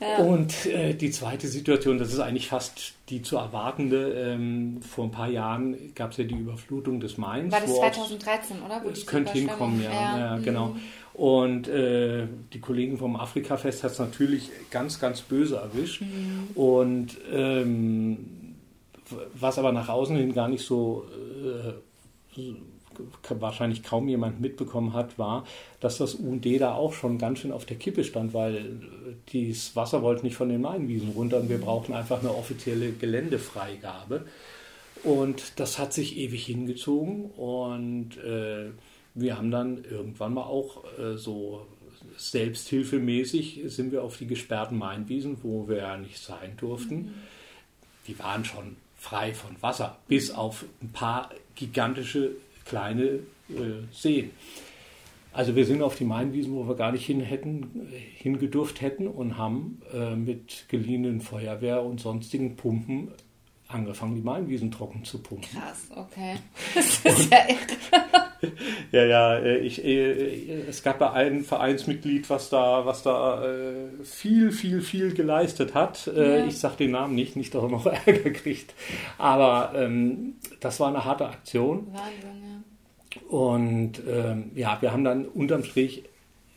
[0.00, 0.24] Ja.
[0.24, 4.14] Und äh, die zweite Situation, das ist eigentlich fast die zu erwartende.
[4.14, 7.52] Ähm, vor ein paar Jahren gab es ja die Überflutung des Mains.
[7.52, 8.82] War das 2013, oder?
[8.90, 10.18] Es könnte hinkommen, ja, ja.
[10.18, 10.68] ja genau.
[10.68, 10.80] Mhm.
[11.12, 16.00] Und äh, die Kollegen vom Afrikafest hat es natürlich ganz, ganz böse erwischt.
[16.00, 16.48] Mhm.
[16.54, 18.54] Und ähm,
[19.34, 21.04] was aber nach außen hin gar nicht so
[21.44, 21.72] äh,
[23.28, 25.44] wahrscheinlich kaum jemand mitbekommen hat, war,
[25.78, 28.80] dass das UND da auch schon ganz schön auf der Kippe stand, weil
[29.32, 34.26] das Wasser wollte nicht von den Mainwiesen runter und wir brauchten einfach eine offizielle Geländefreigabe.
[35.02, 38.70] Und das hat sich ewig hingezogen und äh,
[39.14, 41.66] wir haben dann irgendwann mal auch äh, so
[42.16, 46.96] selbsthilfemäßig sind wir auf die gesperrten Mainwiesen, wo wir ja nicht sein durften.
[46.96, 47.14] Mhm.
[48.06, 52.32] Die waren schon frei von Wasser, bis auf ein paar gigantische
[52.66, 53.04] kleine
[53.48, 54.30] äh, Seen.
[55.32, 59.38] Also wir sind auf die Mainwiesen, wo wir gar nicht hin hätten, hingedurft hätten und
[59.38, 63.08] haben äh, mit geliehenen Feuerwehr und sonstigen Pumpen
[63.68, 65.48] angefangen, die Mainwiesen trocken zu pumpen.
[65.50, 66.36] Krass, okay.
[66.74, 68.29] Das ist ja irre.
[68.92, 74.04] ja, ja, äh, ich, äh, es gab da ein Vereinsmitglied, was da, was da äh,
[74.04, 76.10] viel, viel, viel geleistet hat.
[76.14, 76.46] Ja.
[76.46, 78.74] Ich sage den Namen nicht, nicht, dass er noch Ärger kriegt.
[79.18, 81.86] Aber ähm, das war eine harte Aktion.
[81.92, 83.26] Wahnsinn, ja.
[83.28, 86.04] Und ähm, ja, wir haben dann unterm Strich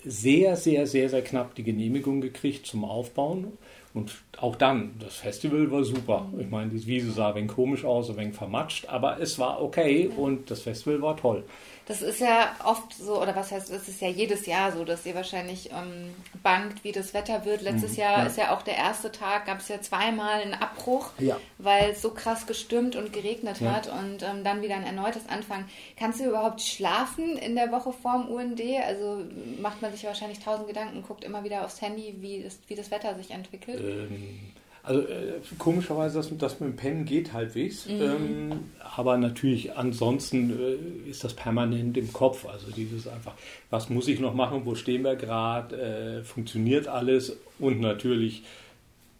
[0.05, 3.53] sehr, sehr, sehr, sehr knapp die Genehmigung gekriegt zum Aufbauen.
[3.93, 6.27] Und auch dann, das Festival war super.
[6.39, 9.61] Ich meine, die Wiese sah ein wenig komisch aus, ein wenig vermatscht, aber es war
[9.61, 11.43] okay und das Festival war toll.
[11.85, 15.05] Das ist ja oft so, oder was heißt, es ist ja jedes Jahr so, dass
[15.05, 17.61] ihr wahrscheinlich ähm, bangt, wie das Wetter wird.
[17.61, 18.25] Letztes mhm, Jahr ja.
[18.25, 21.37] ist ja auch der erste Tag, gab es ja zweimal einen Abbruch, ja.
[21.57, 23.71] weil es so krass gestürmt und geregnet ja.
[23.71, 25.65] hat und ähm, dann wieder ein erneutes Anfang.
[25.97, 28.61] Kannst du überhaupt schlafen in der Woche vorm UND?
[28.87, 29.21] Also
[29.59, 32.91] macht man sich wahrscheinlich tausend Gedanken, guckt immer wieder aufs Handy, wie das, wie das
[32.91, 33.81] Wetter sich entwickelt?
[33.81, 37.87] Ähm also äh, komischerweise, das, das mit dem Pennen geht halbwegs.
[37.87, 38.01] Mhm.
[38.01, 38.59] Ähm,
[38.95, 42.45] aber natürlich, ansonsten äh, ist das permanent im Kopf.
[42.45, 43.33] Also dieses einfach,
[43.69, 48.43] was muss ich noch machen, wo stehen wir gerade, äh, funktioniert alles und natürlich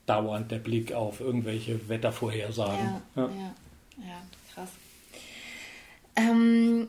[0.05, 3.01] dauernd der Blick auf irgendwelche Wettervorhersagen.
[3.15, 3.29] Ja, ja.
[3.29, 3.55] ja,
[4.05, 4.21] ja
[4.53, 4.69] krass.
[6.17, 6.87] Ähm,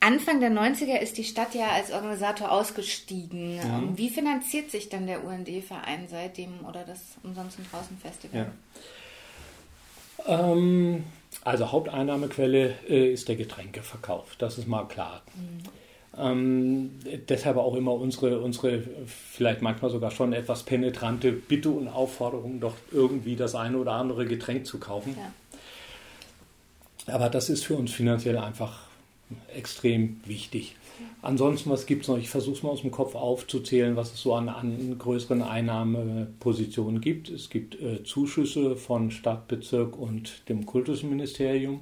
[0.00, 3.56] Anfang der 90er ist die Stadt ja als Organisator ausgestiegen.
[3.56, 3.98] Mhm.
[3.98, 8.50] Wie finanziert sich dann der UND-Verein seitdem oder das Umsonst und Draußen Festival?
[10.26, 10.52] Ja.
[10.52, 11.04] Ähm,
[11.44, 15.22] also Haupteinnahmequelle äh, ist der Getränkeverkauf, das ist mal klar.
[15.34, 15.62] Mhm.
[16.18, 22.58] Ähm, deshalb auch immer unsere, unsere vielleicht manchmal sogar schon etwas penetrante Bitte und Aufforderung,
[22.58, 25.16] doch irgendwie das eine oder andere Getränk zu kaufen.
[25.16, 27.14] Ja.
[27.14, 28.89] Aber das ist für uns finanziell einfach
[29.54, 30.76] extrem wichtig.
[31.22, 32.18] Ansonsten, was gibt es noch?
[32.18, 37.00] Ich versuche es mal aus dem Kopf aufzuzählen, was es so an, an größeren Einnahmepositionen
[37.00, 37.28] gibt.
[37.30, 41.80] Es gibt äh, Zuschüsse von Stadt, Bezirk und dem Kultusministerium.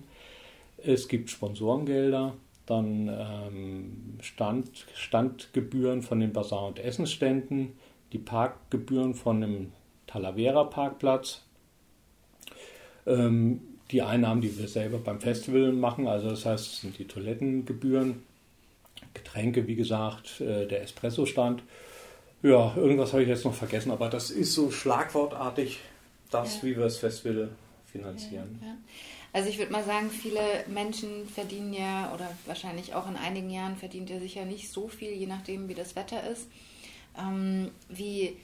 [0.78, 2.34] Es gibt Sponsorengelder,
[2.66, 7.72] dann ähm, Stand, Standgebühren von den Basar- und Essensständen,
[8.12, 9.72] die Parkgebühren von dem
[10.06, 11.44] Talavera Parkplatz,
[13.06, 17.06] ähm, die Einnahmen, die wir selber beim Festival machen, also das heißt, es sind die
[17.06, 18.22] Toilettengebühren,
[19.14, 21.62] Getränke, wie gesagt, äh, der Espresso-Stand.
[22.42, 25.80] Ja, irgendwas habe ich jetzt noch vergessen, aber das ist so schlagwortartig
[26.30, 26.62] das, ja.
[26.64, 27.48] wie wir das Festival
[27.90, 28.58] finanzieren.
[28.60, 28.74] Ja, ja.
[29.32, 33.76] Also ich würde mal sagen, viele Menschen verdienen ja, oder wahrscheinlich auch in einigen Jahren
[33.76, 36.48] verdient er sicher nicht so viel, je nachdem, wie das Wetter ist.
[37.18, 38.36] Ähm, wie,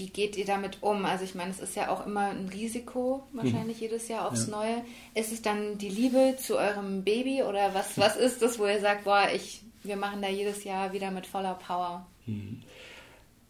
[0.00, 1.04] wie geht ihr damit um?
[1.04, 3.82] Also ich meine, es ist ja auch immer ein Risiko, wahrscheinlich mhm.
[3.82, 4.56] jedes Jahr aufs ja.
[4.56, 4.82] Neue.
[5.14, 8.80] Ist es dann die Liebe zu eurem Baby oder was, was ist das, wo ihr
[8.80, 12.06] sagt, boah, ich, wir machen da jedes Jahr wieder mit voller Power?
[12.26, 12.62] Mhm.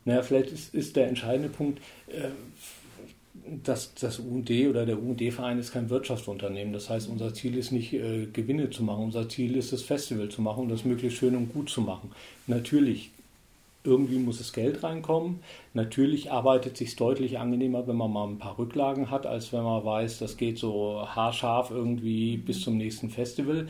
[0.04, 2.30] Naja, vielleicht ist, ist der entscheidende Punkt, äh,
[3.62, 6.72] dass das UND oder der UND-Verein ist kein Wirtschaftsunternehmen.
[6.72, 9.04] Das heißt, unser Ziel ist nicht, äh, Gewinne zu machen.
[9.04, 12.10] Unser Ziel ist, das Festival zu machen und das möglichst schön und gut zu machen.
[12.46, 13.10] Natürlich
[13.84, 15.40] irgendwie muss es Geld reinkommen.
[15.74, 19.62] Natürlich arbeitet es sich deutlich angenehmer, wenn man mal ein paar Rücklagen hat, als wenn
[19.62, 23.68] man weiß, das geht so haarscharf irgendwie bis zum nächsten Festival.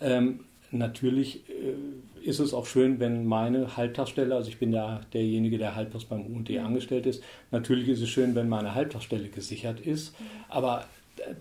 [0.00, 0.40] Ähm,
[0.70, 5.74] natürlich äh, ist es auch schön, wenn meine Halbtagsstelle, also ich bin ja derjenige, der
[5.74, 6.58] halbtags beim UND mhm.
[6.58, 10.14] angestellt ist, natürlich ist es schön, wenn meine Halbtagsstelle gesichert ist.
[10.48, 10.84] Aber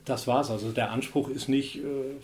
[0.06, 0.52] das war's.
[0.52, 2.16] Also der Anspruch ist nicht, äh,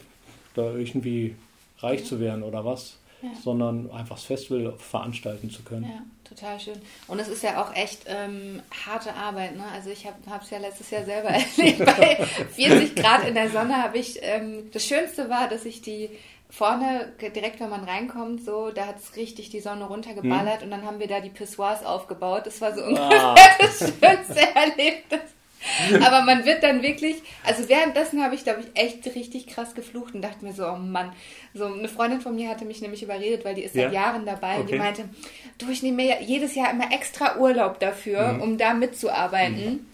[0.54, 1.36] da irgendwie
[1.80, 3.30] reich zu werden oder was ja.
[3.44, 5.86] sondern einfach das Festival veranstalten zu können.
[5.86, 6.82] Ja, total schön.
[7.08, 9.56] Und es ist ja auch echt ähm, harte Arbeit.
[9.56, 9.64] Ne?
[9.74, 11.86] Also ich habe es ja letztes Jahr selber erlebt.
[11.86, 16.10] Bei 40 Grad in der Sonne habe ich, ähm, das Schönste war, dass ich die
[16.50, 20.64] vorne, direkt wenn man reinkommt, so, da hat es richtig die Sonne runtergeballert hm.
[20.66, 22.46] und dann haben wir da die Pissoirs aufgebaut.
[22.46, 23.36] Das war so ungefähr ah.
[23.60, 25.22] das schönste Erlebnis.
[26.06, 30.15] Aber man wird dann wirklich, also währenddessen habe ich, glaube ich, echt richtig krass geflucht
[30.15, 31.13] und dachte mir so, oh Mann.
[31.54, 33.84] So, eine Freundin von mir hatte mich nämlich überredet, weil die ist ja?
[33.84, 34.62] seit Jahren dabei okay.
[34.62, 35.10] und die meinte,
[35.58, 38.41] du, ich nehme mir jedes Jahr immer extra Urlaub dafür, mhm.
[38.41, 39.65] um da mitzuarbeiten.
[39.65, 39.88] Mhm.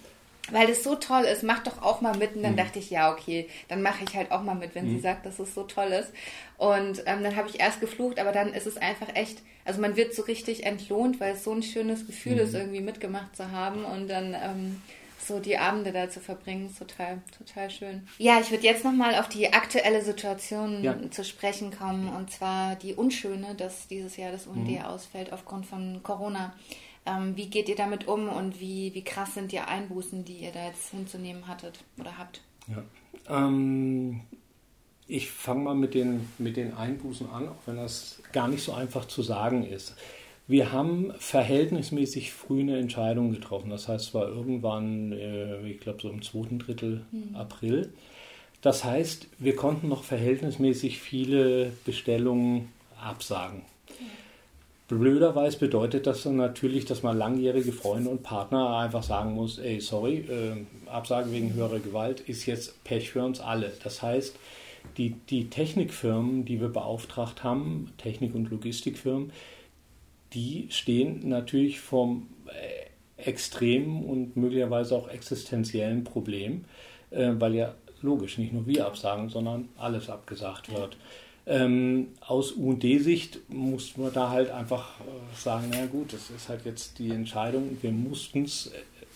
[0.50, 2.36] Weil das so toll ist, mach doch auch mal mit.
[2.36, 2.58] Und dann mhm.
[2.58, 5.02] dachte ich, ja, okay, dann mache ich halt auch mal mit, wenn sie mhm.
[5.02, 6.14] sagt, dass es so toll ist.
[6.58, 9.98] Und ähm, dann habe ich erst geflucht, aber dann ist es einfach echt, also man
[9.98, 12.40] wird so richtig entlohnt, weil es so ein schönes Gefühl mhm.
[12.40, 13.84] ist, irgendwie mitgemacht zu haben.
[13.84, 14.82] Und dann ähm,
[15.20, 18.08] so die Abende da zu verbringen, ist total, total schön.
[18.18, 20.96] Ja, ich würde jetzt nochmal auf die aktuelle Situation ja.
[21.12, 24.82] zu sprechen kommen, und zwar die unschöne, dass dieses Jahr das UND mhm.
[24.82, 26.54] ausfällt aufgrund von Corona.
[27.06, 30.52] Ähm, wie geht ihr damit um und wie, wie krass sind die Einbußen, die ihr
[30.52, 32.42] da jetzt hinzunehmen hattet oder habt?
[32.68, 32.84] Ja.
[33.30, 34.22] Ähm,
[35.08, 38.74] ich fange mal mit den, mit den Einbußen an, auch wenn das gar nicht so
[38.74, 39.96] einfach zu sagen ist.
[40.48, 43.70] Wir haben verhältnismäßig früh eine Entscheidung getroffen.
[43.70, 47.36] Das heißt, es war irgendwann, äh, ich glaube, so im zweiten Drittel mhm.
[47.36, 47.92] April.
[48.62, 52.70] Das heißt, wir konnten noch verhältnismäßig viele Bestellungen
[53.02, 53.62] absagen.
[54.88, 59.82] Blöderweise bedeutet das dann natürlich, dass man langjährige Freunde und Partner einfach sagen muss, ey,
[59.82, 63.74] sorry, äh, Absage wegen höherer Gewalt ist jetzt Pech für uns alle.
[63.84, 64.38] Das heißt,
[64.98, 69.34] die, die Technikfirmen, die wir beauftragt haben, Technik- und Logistikfirmen,
[70.34, 76.66] die stehen natürlich vom äh, extremen und möglicherweise auch existenziellen Problem,
[77.12, 80.98] äh, weil ja logisch nicht nur wir absagen, sondern alles abgesagt wird.
[81.46, 86.66] Ähm, aus UD-Sicht muss man da halt einfach äh, sagen, na gut, das ist halt
[86.66, 88.72] jetzt die Entscheidung, wir mussten es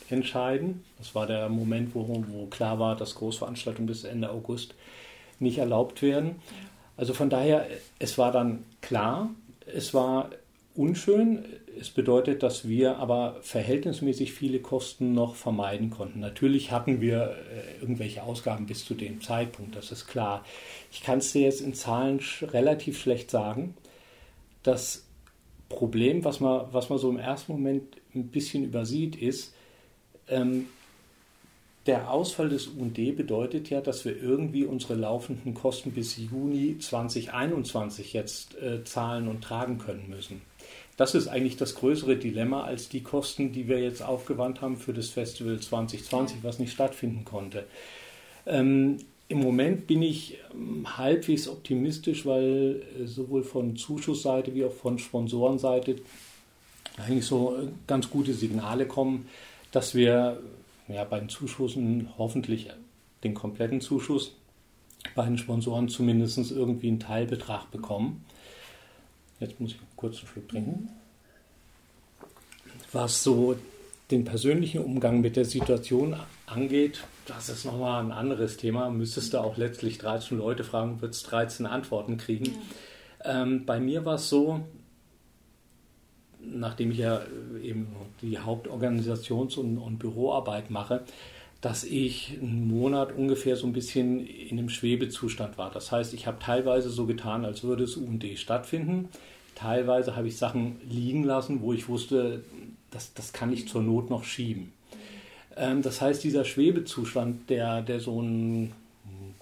[0.10, 0.84] entscheiden.
[0.98, 4.76] Das war der Moment, wo, wo klar war, dass Großveranstaltungen bis Ende August
[5.40, 6.36] nicht erlaubt werden.
[6.98, 7.66] Also von daher,
[8.00, 9.30] es war dann klar,
[9.66, 10.30] es war
[10.82, 11.46] unschön.
[11.80, 16.20] Es bedeutet, dass wir aber verhältnismäßig viele Kosten noch vermeiden konnten.
[16.20, 20.44] Natürlich hatten wir äh, irgendwelche Ausgaben bis zu dem Zeitpunkt, das ist klar.
[20.92, 23.76] Ich kann es dir jetzt in Zahlen relativ schlecht sagen.
[24.64, 25.06] Das
[25.70, 29.54] Problem, was man, was man so im ersten Moment ein bisschen übersieht, ist,
[30.28, 30.68] ähm,
[31.88, 38.14] der Ausfall des UND bedeutet ja, dass wir irgendwie unsere laufenden Kosten bis Juni 2021
[38.14, 40.42] jetzt äh, zahlen und tragen können müssen.
[41.02, 44.94] Das ist eigentlich das größere Dilemma als die Kosten, die wir jetzt aufgewandt haben für
[44.94, 47.66] das Festival 2020, was nicht stattfinden konnte.
[48.46, 48.98] Ähm,
[49.28, 55.00] Im Moment bin ich ähm, halbwegs optimistisch, weil äh, sowohl von Zuschussseite wie auch von
[55.00, 55.96] Sponsorenseite
[56.98, 59.28] eigentlich so äh, ganz gute Signale kommen,
[59.72, 60.40] dass wir
[60.88, 62.70] ja, bei den Zuschüssen hoffentlich
[63.24, 64.36] den kompletten Zuschuss,
[65.16, 68.24] bei den Sponsoren zumindest irgendwie einen Teilbetrag bekommen.
[69.42, 70.90] Jetzt muss ich kurz einen Schluck trinken.
[72.92, 73.56] Was so
[74.12, 76.16] den persönlichen Umgang mit der Situation
[76.46, 78.92] angeht, das ist nochmal ein anderes Thema.
[78.92, 82.46] Müsstest du auch letztlich 13 Leute fragen, wird es 13 Antworten kriegen.
[83.26, 83.42] Ja.
[83.42, 84.62] Ähm, bei mir war es so,
[86.40, 87.22] nachdem ich ja
[87.64, 91.04] eben die Hauptorganisations- und, und, Büroarbeit mache,
[91.62, 95.70] dass ich einen Monat ungefähr so ein bisschen in einem Schwebezustand war.
[95.70, 99.10] Das heißt, ich habe teilweise so getan, als würde es UND stattfinden.
[99.54, 102.44] Teilweise habe ich Sachen liegen lassen, wo ich wusste,
[102.90, 104.74] das, das kann ich zur Not noch schieben.
[105.56, 108.74] Ähm, das heißt, dieser Schwebezustand, der, der so einen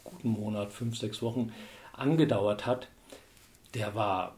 [0.04, 1.54] guten Monat, fünf, sechs Wochen
[1.94, 2.90] angedauert hat,
[3.76, 4.36] der war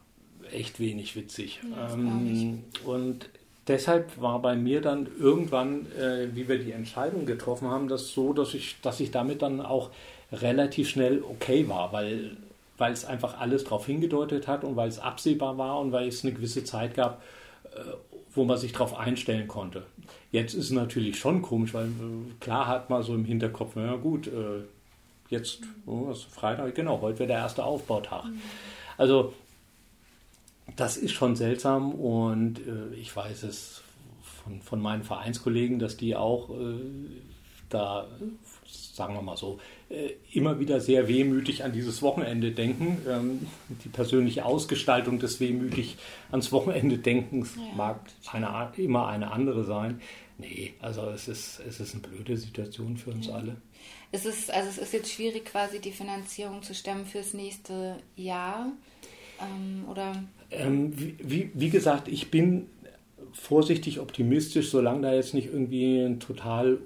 [0.52, 1.60] echt wenig witzig.
[1.68, 3.28] Ja, ähm, und
[3.68, 8.32] deshalb war bei mir dann irgendwann, äh, wie wir die Entscheidung getroffen haben, das so,
[8.32, 9.90] dass ich, dass ich damit dann auch
[10.32, 12.36] relativ schnell okay war, weil,
[12.78, 16.24] weil es einfach alles darauf hingedeutet hat und weil es absehbar war und weil es
[16.24, 17.22] eine gewisse Zeit gab,
[17.64, 17.80] äh,
[18.34, 19.84] wo man sich darauf einstellen konnte.
[20.30, 23.96] Jetzt ist es natürlich schon komisch, weil äh, klar hat man so im Hinterkopf, na
[23.96, 24.62] gut, äh,
[25.28, 28.24] jetzt, oh, ist Freitag, genau, heute wäre der erste Aufbautag.
[28.24, 28.40] Mhm.
[28.96, 29.32] Also
[30.76, 33.82] das ist schon seltsam und äh, ich weiß es
[34.42, 36.76] von, von meinen Vereinskollegen, dass die auch äh,
[37.68, 38.06] da,
[38.66, 39.58] sagen wir mal so,
[39.88, 42.98] äh, immer wieder sehr wehmütig an dieses Wochenende denken.
[43.08, 43.46] Ähm,
[43.84, 45.96] die persönliche Ausgestaltung des wehmütig
[46.30, 48.00] ans Wochenende Denkens ja, mag
[48.30, 50.00] eine, immer eine andere sein.
[50.38, 53.34] Nee, also es ist, es ist eine blöde Situation für uns ja.
[53.34, 53.56] alle.
[54.10, 58.72] Es ist, also es ist jetzt schwierig, quasi die Finanzierung zu stemmen fürs nächste Jahr.
[59.40, 60.22] Ähm, oder?
[60.52, 62.66] Ähm, wie, wie, gesagt, ich bin
[63.32, 66.78] vorsichtig optimistisch, solange da jetzt nicht irgendwie ein total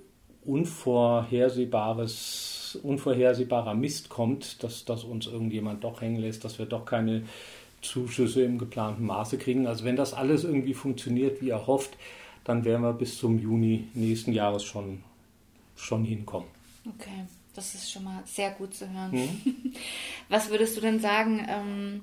[0.44, 7.24] unvorhersehbares, unvorhersehbarer Mist kommt, dass, dass uns irgendjemand doch hängen lässt, dass wir doch keine
[7.82, 9.66] Zuschüsse im geplanten Maße kriegen.
[9.66, 11.96] Also wenn das alles irgendwie funktioniert, wie erhofft,
[12.44, 15.02] dann werden wir bis zum Juni nächsten Jahres schon,
[15.74, 16.46] schon hinkommen.
[16.86, 19.10] Okay, das ist schon mal sehr gut zu hören.
[19.12, 19.72] Mhm.
[20.28, 21.44] Was würdest du denn sagen?
[21.48, 22.02] Ähm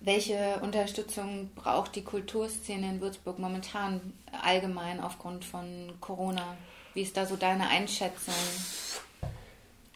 [0.00, 4.00] welche Unterstützung braucht die Kulturszene in Würzburg momentan
[4.42, 6.56] allgemein aufgrund von Corona?
[6.94, 8.34] Wie ist da so deine Einschätzung?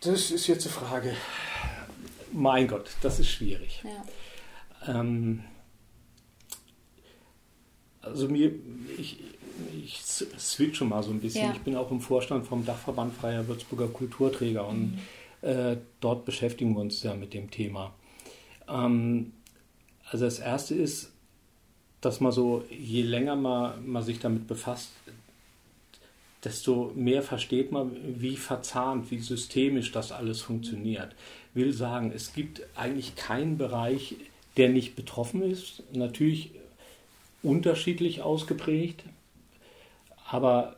[0.02, 1.16] Das ist jetzt eine Frage.
[2.32, 3.82] Mein Gott, das ist schwierig.
[3.84, 5.00] Ja.
[5.00, 5.44] Ähm,
[8.02, 8.52] also mir,
[8.98, 9.20] ich,
[9.72, 11.46] ich switche schon mal so ein bisschen.
[11.46, 11.52] Ja.
[11.52, 14.98] Ich bin auch im Vorstand vom Dachverband Freier Würzburger Kulturträger und
[15.42, 15.48] mhm.
[15.48, 17.94] äh, dort beschäftigen wir uns ja mit dem Thema.
[18.68, 19.32] Ähm,
[20.14, 21.10] also das Erste ist,
[22.00, 24.90] dass man so, je länger man, man sich damit befasst,
[26.44, 27.90] desto mehr versteht man,
[28.20, 31.16] wie verzahnt, wie systemisch das alles funktioniert.
[31.52, 34.14] Will sagen, es gibt eigentlich keinen Bereich,
[34.56, 35.82] der nicht betroffen ist.
[35.92, 36.52] Natürlich
[37.42, 39.02] unterschiedlich ausgeprägt,
[40.30, 40.76] aber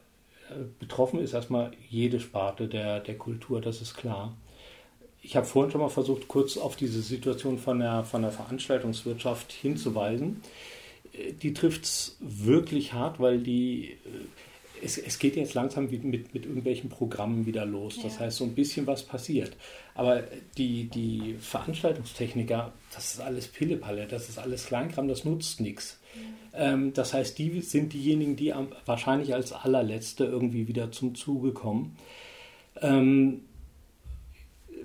[0.48, 4.34] äh, betroffen ist erstmal jede Sparte der, der Kultur, das ist klar
[5.26, 9.50] ich habe vorhin schon mal versucht, kurz auf diese Situation von der, von der Veranstaltungswirtschaft
[9.50, 10.40] hinzuweisen.
[11.12, 16.04] Äh, die trifft es wirklich hart, weil die, äh, es, es geht jetzt langsam mit,
[16.04, 17.98] mit, irgendwelchen Programmen wieder los.
[18.00, 18.20] Das ja.
[18.20, 19.56] heißt, so ein bisschen was passiert.
[19.96, 20.22] Aber
[20.56, 25.98] die, die Veranstaltungstechniker, das ist alles Pillepalle, das ist alles Kleinkram, das nutzt nichts.
[26.54, 28.54] Ähm, das heißt, die sind diejenigen, die
[28.84, 31.96] wahrscheinlich als allerletzte irgendwie wieder zum Zuge kommen.
[32.80, 33.40] Ähm,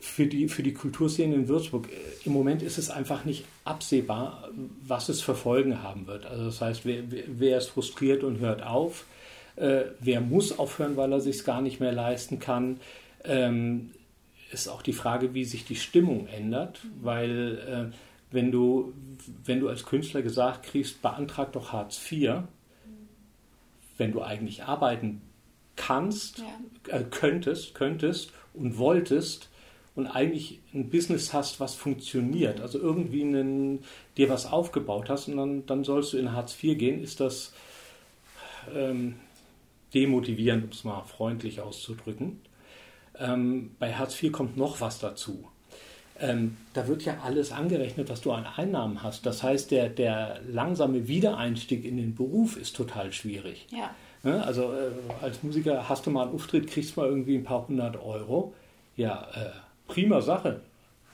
[0.02, 1.88] für die, für die Kulturszene in Würzburg.
[1.90, 1.96] Äh,
[2.26, 4.50] Im Moment ist es einfach nicht absehbar,
[4.84, 6.26] was es für Folgen haben wird.
[6.26, 9.06] Also das heißt, wer, wer ist frustriert und hört auf?
[9.56, 12.80] Äh, wer muss aufhören, weil er sich gar nicht mehr leisten kann?
[13.24, 13.92] Ähm,
[14.52, 17.96] ist auch die Frage, wie sich die Stimmung ändert, weil äh,
[18.32, 18.94] wenn du,
[19.46, 22.44] wenn du als Künstler gesagt kriegst, beantrag doch Hartz IV,
[23.98, 25.22] wenn du eigentlich arbeiten
[25.76, 26.98] kannst, ja.
[26.98, 29.51] äh, könntest, könntest und wolltest,
[29.96, 33.80] und eigentlich ein Business hast, was funktioniert, also irgendwie einen,
[34.18, 37.54] dir was aufgebaut hast und dann, dann sollst du in Hartz IV gehen, ist das,
[38.74, 39.16] ähm,
[39.94, 42.40] demotivierend, um es mal freundlich auszudrücken.
[43.20, 45.48] Ähm, bei Hartz IV kommt noch was dazu.
[46.20, 49.26] Ähm, da wird ja alles angerechnet, was du an Einnahmen hast.
[49.26, 53.68] Das heißt, der, der langsame Wiedereinstieg in den Beruf ist total schwierig.
[53.72, 53.94] Ja.
[54.24, 54.44] Ne?
[54.44, 57.98] Also äh, als Musiker hast du mal einen Auftritt, kriegst mal irgendwie ein paar hundert
[58.02, 58.54] Euro.
[58.96, 59.50] Ja, äh,
[59.88, 60.62] prima Sache.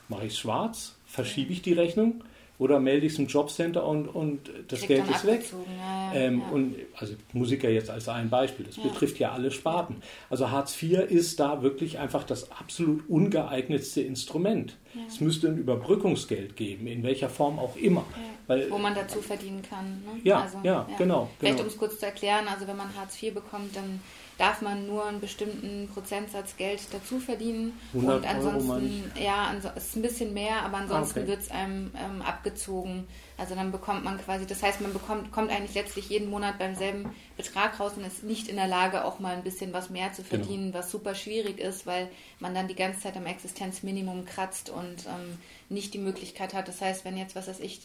[0.08, 2.22] Mache ich schwarz, verschiebe ich die Rechnung
[2.58, 5.44] oder melde ich es im Jobcenter und, und das Kriegt Geld ist weg.
[5.78, 6.48] ja, ja, Ähm, ja.
[6.48, 9.96] Und also Musiker jetzt als ein Beispiel, das betrifft ja alle Sparten.
[10.28, 14.76] Also Hartz IV ist da wirklich einfach das absolut ungeeignetste Instrument.
[15.06, 18.04] Es müsste ein Überbrückungsgeld geben, in welcher Form auch immer.
[18.46, 20.02] Weil, Wo man dazu verdienen kann.
[20.04, 20.20] Ne?
[20.24, 21.66] Ja, ja, genau, Vielleicht genau.
[21.66, 24.00] um es kurz zu erklären, also wenn man Hartz IV bekommt, dann
[24.38, 27.72] darf man nur einen bestimmten Prozentsatz Geld dazu verdienen.
[27.92, 31.28] 100 und ansonsten, ja, es ist ein bisschen mehr, aber ansonsten okay.
[31.28, 33.06] wird es einem ähm, abgezogen.
[33.36, 36.74] Also dann bekommt man quasi, das heißt, man bekommt, kommt eigentlich letztlich jeden Monat beim
[36.76, 40.12] selben Betrag raus und ist nicht in der Lage, auch mal ein bisschen was mehr
[40.12, 40.44] zu Genau.
[40.44, 42.08] verdienen, was super schwierig ist, weil
[42.40, 46.68] man dann die ganze Zeit am Existenzminimum kratzt und ähm, nicht die Möglichkeit hat.
[46.68, 47.80] Das heißt, wenn jetzt, was weiß ich,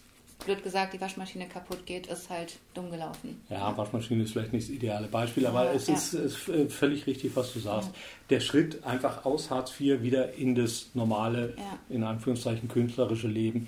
[0.45, 3.39] blöd gesagt, die Waschmaschine kaputt geht, ist halt dumm gelaufen.
[3.49, 5.93] Ja, Waschmaschine ist vielleicht nicht das ideale Beispiel, aber Ja, es ja.
[5.93, 7.91] ist, ist äh, völlig richtig, was du sagst.
[8.29, 11.79] Der Schritt einfach aus Hartz IV wieder in das normale, Ja.
[11.89, 13.67] in Anführungszeichen künstlerische Leben,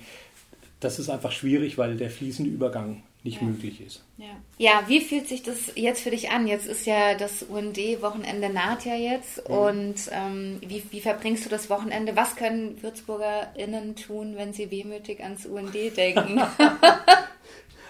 [0.80, 3.46] das ist einfach schwierig, weil der fließende Übergang nicht Ja.
[3.48, 4.02] möglich ist.
[4.16, 4.24] Ja.
[4.56, 6.46] ja, wie fühlt sich das jetzt für dich an?
[6.46, 11.68] Jetzt ist ja das UND-Wochenende naht ja jetzt und ähm, wie, wie verbringst du das
[11.68, 12.16] Wochenende?
[12.16, 16.40] Was können WürzburgerInnen tun, wenn sie wehmütig ans UND denken?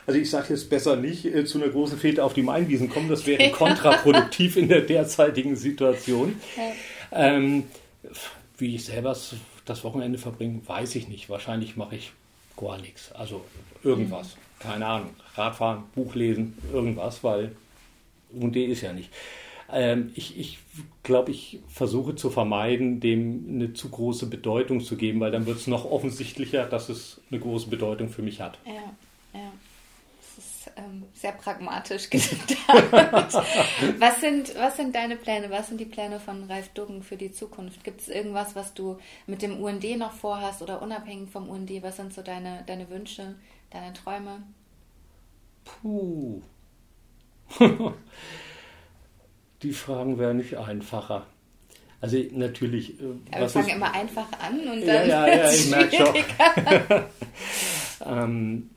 [0.09, 3.09] Also ich sage jetzt besser nicht äh, zu einer großen Fete auf die Mainwiesen kommen,
[3.09, 6.41] das wäre kontraproduktiv in der derzeitigen Situation.
[7.11, 7.65] Ähm,
[8.57, 9.17] wie ich selber
[9.65, 11.29] das Wochenende verbringe, weiß ich nicht.
[11.29, 12.13] Wahrscheinlich mache ich
[12.57, 13.11] gar nichts.
[13.13, 13.45] Also
[13.83, 14.37] irgendwas.
[14.59, 15.11] Keine Ahnung.
[15.35, 17.55] Radfahren, Buch lesen, irgendwas, weil
[18.33, 19.11] UND ist ja nicht.
[19.73, 20.59] Ähm, ich ich
[21.03, 25.59] glaube, ich versuche zu vermeiden, dem eine zu große Bedeutung zu geben, weil dann wird
[25.59, 28.59] es noch offensichtlicher, dass es eine große Bedeutung für mich hat.
[28.65, 28.95] ja,
[29.33, 29.53] ja.
[30.37, 32.55] Das ist ähm, sehr pragmatisch gedacht.
[33.99, 35.51] was, sind, was sind deine Pläne?
[35.51, 37.85] Was sind die Pläne von Ralf Duggen für die Zukunft?
[37.85, 41.71] Gibt es irgendwas, was du mit dem UND noch vorhast oder unabhängig vom UND?
[41.83, 43.37] Was sind so deine, deine Wünsche,
[43.71, 44.43] deine Träume?
[45.65, 46.41] Puh.
[49.63, 51.27] Die Fragen wären nicht einfacher.
[52.01, 53.01] Also natürlich.
[53.01, 55.71] äh, Ja, wir fangen ist- immer einfach an und Ja, dann ja, ja, wird's ich
[55.71, 56.15] merk schon.
[58.05, 58.71] Ähm,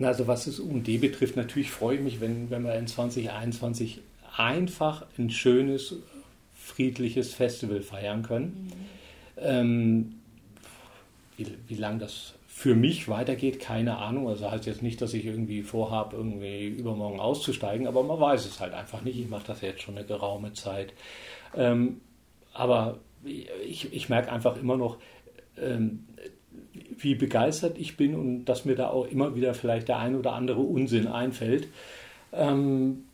[0.00, 4.00] also was das UMD betrifft, natürlich freue ich mich, wenn, wenn wir in 2021
[4.36, 5.94] einfach ein schönes,
[6.54, 8.72] friedliches Festival feiern können.
[9.38, 10.16] Ähm,
[11.36, 14.28] wie, wie lange das für mich weitergeht, keine Ahnung.
[14.28, 18.60] Also heißt jetzt nicht, dass ich irgendwie vorhabe, irgendwie übermorgen auszusteigen, aber man weiß es
[18.60, 19.18] halt einfach nicht.
[19.18, 20.92] Ich mache das jetzt schon eine geraume Zeit.
[21.56, 22.02] Ähm,
[22.52, 24.98] aber ich, ich merke einfach immer noch,
[25.58, 26.04] ähm,
[26.98, 30.34] wie begeistert ich bin und dass mir da auch immer wieder vielleicht der ein oder
[30.34, 31.68] andere Unsinn einfällt.
[32.34, 33.04] Ähm,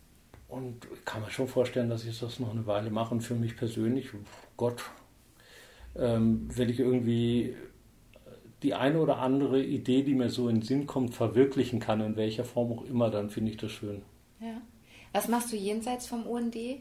[0.49, 3.15] und ich kann mir schon vorstellen, dass ich das noch eine Weile mache.
[3.15, 4.09] Und für mich persönlich,
[4.57, 4.83] Gott,
[5.97, 7.55] ähm, wenn ich irgendwie
[8.63, 12.17] die eine oder andere Idee, die mir so in den Sinn kommt, verwirklichen kann, in
[12.17, 14.03] welcher Form auch immer, dann finde ich das schön.
[14.41, 14.61] Ja.
[15.13, 16.57] Was machst du jenseits vom UND?
[16.57, 16.81] Äh,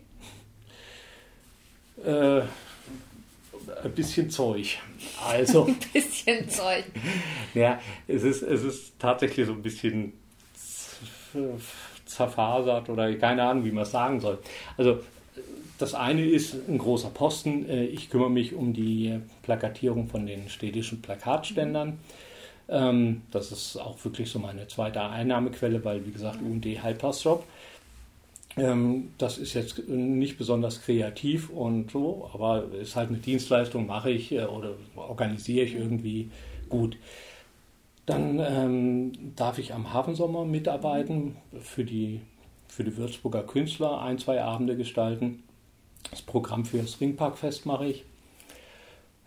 [3.83, 4.77] ein bisschen Zeug.
[5.25, 5.65] Also.
[5.67, 6.85] Ein bisschen Zeug.
[7.53, 10.13] Ja, es ist, es ist tatsächlich so ein bisschen
[12.05, 14.39] zerfasert oder keine Ahnung, wie man es sagen soll.
[14.77, 14.99] Also
[15.77, 17.67] das eine ist ein großer Posten.
[17.69, 21.99] Äh, Ich kümmere mich um die Plakatierung von den städtischen Plakatständern.
[22.69, 27.43] Ähm, Das ist auch wirklich so meine zweite Einnahmequelle, weil, wie gesagt, UND Halbtagsjob.
[28.57, 34.11] Ähm, Das ist jetzt nicht besonders kreativ und so, aber ist halt eine Dienstleistung, mache
[34.11, 36.29] ich äh, oder organisiere ich irgendwie
[36.69, 36.97] gut.
[38.05, 42.21] Dann ähm, darf ich am Hafensommer mitarbeiten, für die,
[42.67, 45.43] für die Würzburger Künstler ein, zwei Abende gestalten.
[46.11, 48.03] Das Programm für das Ringparkfest mache ich.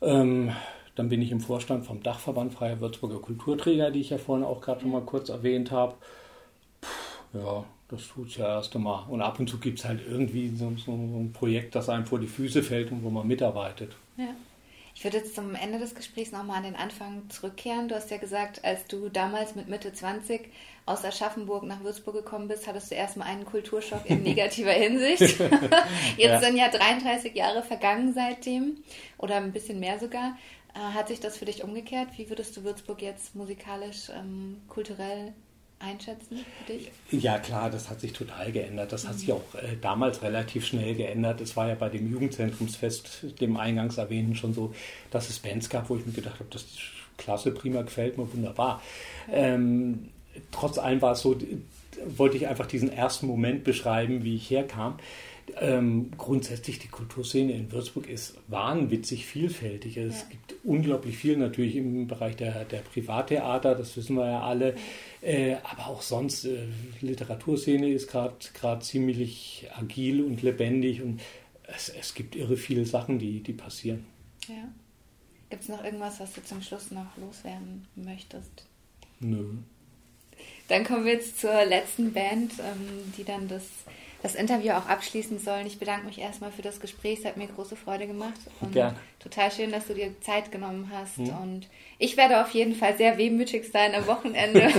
[0.02, 0.52] Ähm,
[0.94, 4.60] dann bin ich im Vorstand vom Dachverband Freier Würzburger Kulturträger, die ich ja vorhin auch
[4.60, 5.94] gerade schon mal kurz erwähnt habe.
[6.80, 9.04] Puh, Ja, das tut es ja erst einmal.
[9.08, 12.18] Und ab und zu gibt es halt irgendwie so, so ein Projekt, das einem vor
[12.18, 13.92] die Füße fällt und wo man mitarbeitet.
[14.16, 14.34] Ja.
[15.00, 17.88] Ich würde jetzt zum Ende des Gesprächs nochmal an den Anfang zurückkehren.
[17.88, 20.52] Du hast ja gesagt, als du damals mit Mitte 20
[20.84, 25.20] aus Aschaffenburg nach Würzburg gekommen bist, hattest du erstmal einen Kulturschock in negativer Hinsicht.
[26.18, 26.40] Jetzt Ja.
[26.42, 28.76] sind ja 33 Jahre vergangen seitdem
[29.16, 30.36] oder ein bisschen mehr sogar.
[30.74, 32.08] Äh, Hat sich das für dich umgekehrt?
[32.18, 35.32] Wie würdest du Würzburg jetzt musikalisch, ähm, kulturell
[35.80, 36.90] einschätzen für dich?
[37.10, 38.92] Ja, klar, das hat sich total geändert.
[38.92, 41.40] Das hat sich auch äh, damals relativ schnell geändert.
[41.40, 44.74] Es war ja bei dem Jugendzentrumsfest, dem eingangs erwähnten, schon so,
[45.10, 46.78] dass es Bands gab, wo ich mir gedacht habe, das ist
[47.16, 48.82] klasse, prima, gefällt mir wunderbar.
[49.28, 49.34] Ja.
[49.34, 50.10] Ähm,
[50.52, 51.36] trotz allem war es so,
[52.06, 54.98] wollte ich einfach diesen ersten Moment beschreiben, wie ich herkam.
[55.60, 59.98] Ähm, grundsätzlich die Kulturszene in Würzburg ist wahnwitzig vielfältig.
[59.98, 60.16] Also ja.
[60.16, 64.74] Es gibt unglaublich viel natürlich im Bereich der, der Privattheater, das wissen wir ja alle.
[65.22, 66.66] Äh, aber auch sonst, äh,
[67.00, 71.20] Literaturszene ist gerade ziemlich agil und lebendig und
[71.62, 74.06] es, es gibt irre viele Sachen, die, die passieren.
[74.48, 74.72] Ja.
[75.50, 78.64] Gibt es noch irgendwas, was du zum Schluss noch loswerden möchtest?
[79.18, 79.56] Nö.
[80.68, 83.64] Dann kommen wir jetzt zur letzten Band, ähm, die dann das,
[84.22, 85.66] das Interview auch abschließen sollen.
[85.66, 87.20] Ich bedanke mich erstmal für das Gespräch.
[87.20, 88.38] Es hat mir große Freude gemacht.
[88.60, 88.96] Und Gerne.
[89.18, 91.16] Total schön, dass du dir Zeit genommen hast.
[91.16, 91.28] Hm.
[91.38, 91.68] Und
[91.98, 94.70] ich werde auf jeden Fall sehr wehmütig sein am Wochenende.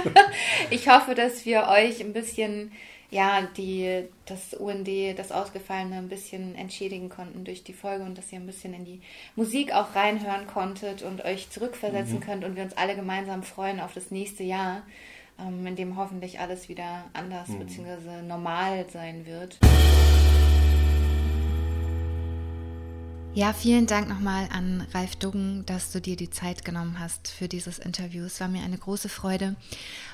[0.70, 2.72] ich hoffe, dass wir euch ein bisschen
[3.12, 8.32] ja, die, das UND, das Ausgefallene ein bisschen entschädigen konnten durch die Folge und dass
[8.32, 9.02] ihr ein bisschen in die
[9.36, 12.20] Musik auch reinhören konntet und euch zurückversetzen mhm.
[12.20, 14.82] könnt und wir uns alle gemeinsam freuen auf das nächste Jahr,
[15.46, 17.60] ähm, in dem hoffentlich alles wieder anders mhm.
[17.60, 18.22] bzw.
[18.22, 19.58] normal sein wird.
[23.34, 27.48] Ja, vielen Dank nochmal an Ralf Duggen, dass du dir die Zeit genommen hast für
[27.48, 28.24] dieses Interview.
[28.24, 29.56] Es war mir eine große Freude.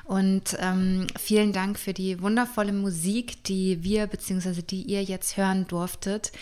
[0.09, 4.63] Und ähm, vielen Dank für die wundervolle Musik, die wir bzw.
[4.63, 6.33] die ihr jetzt hören durftet.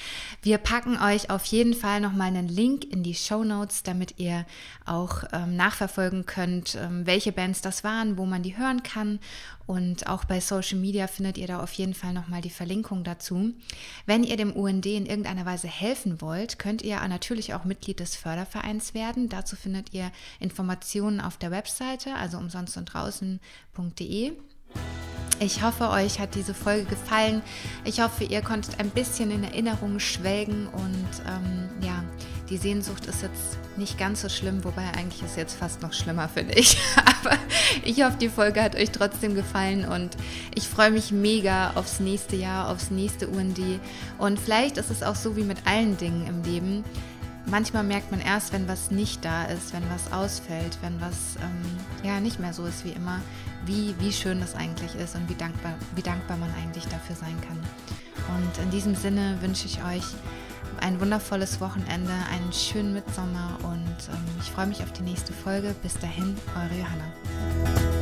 [0.40, 4.46] Wir packen euch auf jeden Fall nochmal einen Link in die Show Notes, damit ihr
[4.84, 9.18] auch ähm, nachverfolgen könnt, ähm, welche Bands das waren, wo man die hören kann
[9.66, 13.52] und auch bei Social Media findet ihr da auf jeden Fall nochmal die Verlinkung dazu.
[14.06, 18.14] Wenn ihr dem UND in irgendeiner Weise helfen wollt, könnt ihr natürlich auch Mitglied des
[18.14, 19.28] Fördervereins werden.
[19.28, 22.94] Dazu findet ihr Informationen auf der Webseite, also umsonst und
[23.76, 24.32] draußen.de.
[25.38, 27.42] Ich hoffe, euch hat diese Folge gefallen.
[27.84, 32.02] Ich hoffe, ihr konntet ein bisschen in Erinnerungen schwelgen und ähm, ja,
[32.48, 36.30] die Sehnsucht ist jetzt nicht ganz so schlimm, wobei eigentlich ist jetzt fast noch schlimmer,
[36.30, 36.78] finde ich.
[36.96, 37.36] Aber
[37.84, 40.16] ich hoffe, die Folge hat euch trotzdem gefallen und
[40.54, 43.58] ich freue mich mega aufs nächste Jahr, aufs nächste UND.
[44.16, 46.82] Und vielleicht ist es auch so wie mit allen Dingen im Leben.
[47.44, 52.08] Manchmal merkt man erst, wenn was nicht da ist, wenn was ausfällt, wenn was ähm,
[52.08, 53.20] ja nicht mehr so ist wie immer,
[53.66, 57.36] wie, wie schön das eigentlich ist und wie dankbar, wie dankbar man eigentlich dafür sein
[57.46, 57.58] kann.
[58.36, 60.04] Und in diesem Sinne wünsche ich euch
[60.80, 65.74] ein wundervolles Wochenende, einen schönen Mitsommer und ähm, ich freue mich auf die nächste Folge.
[65.82, 67.95] Bis dahin, eure Johanna.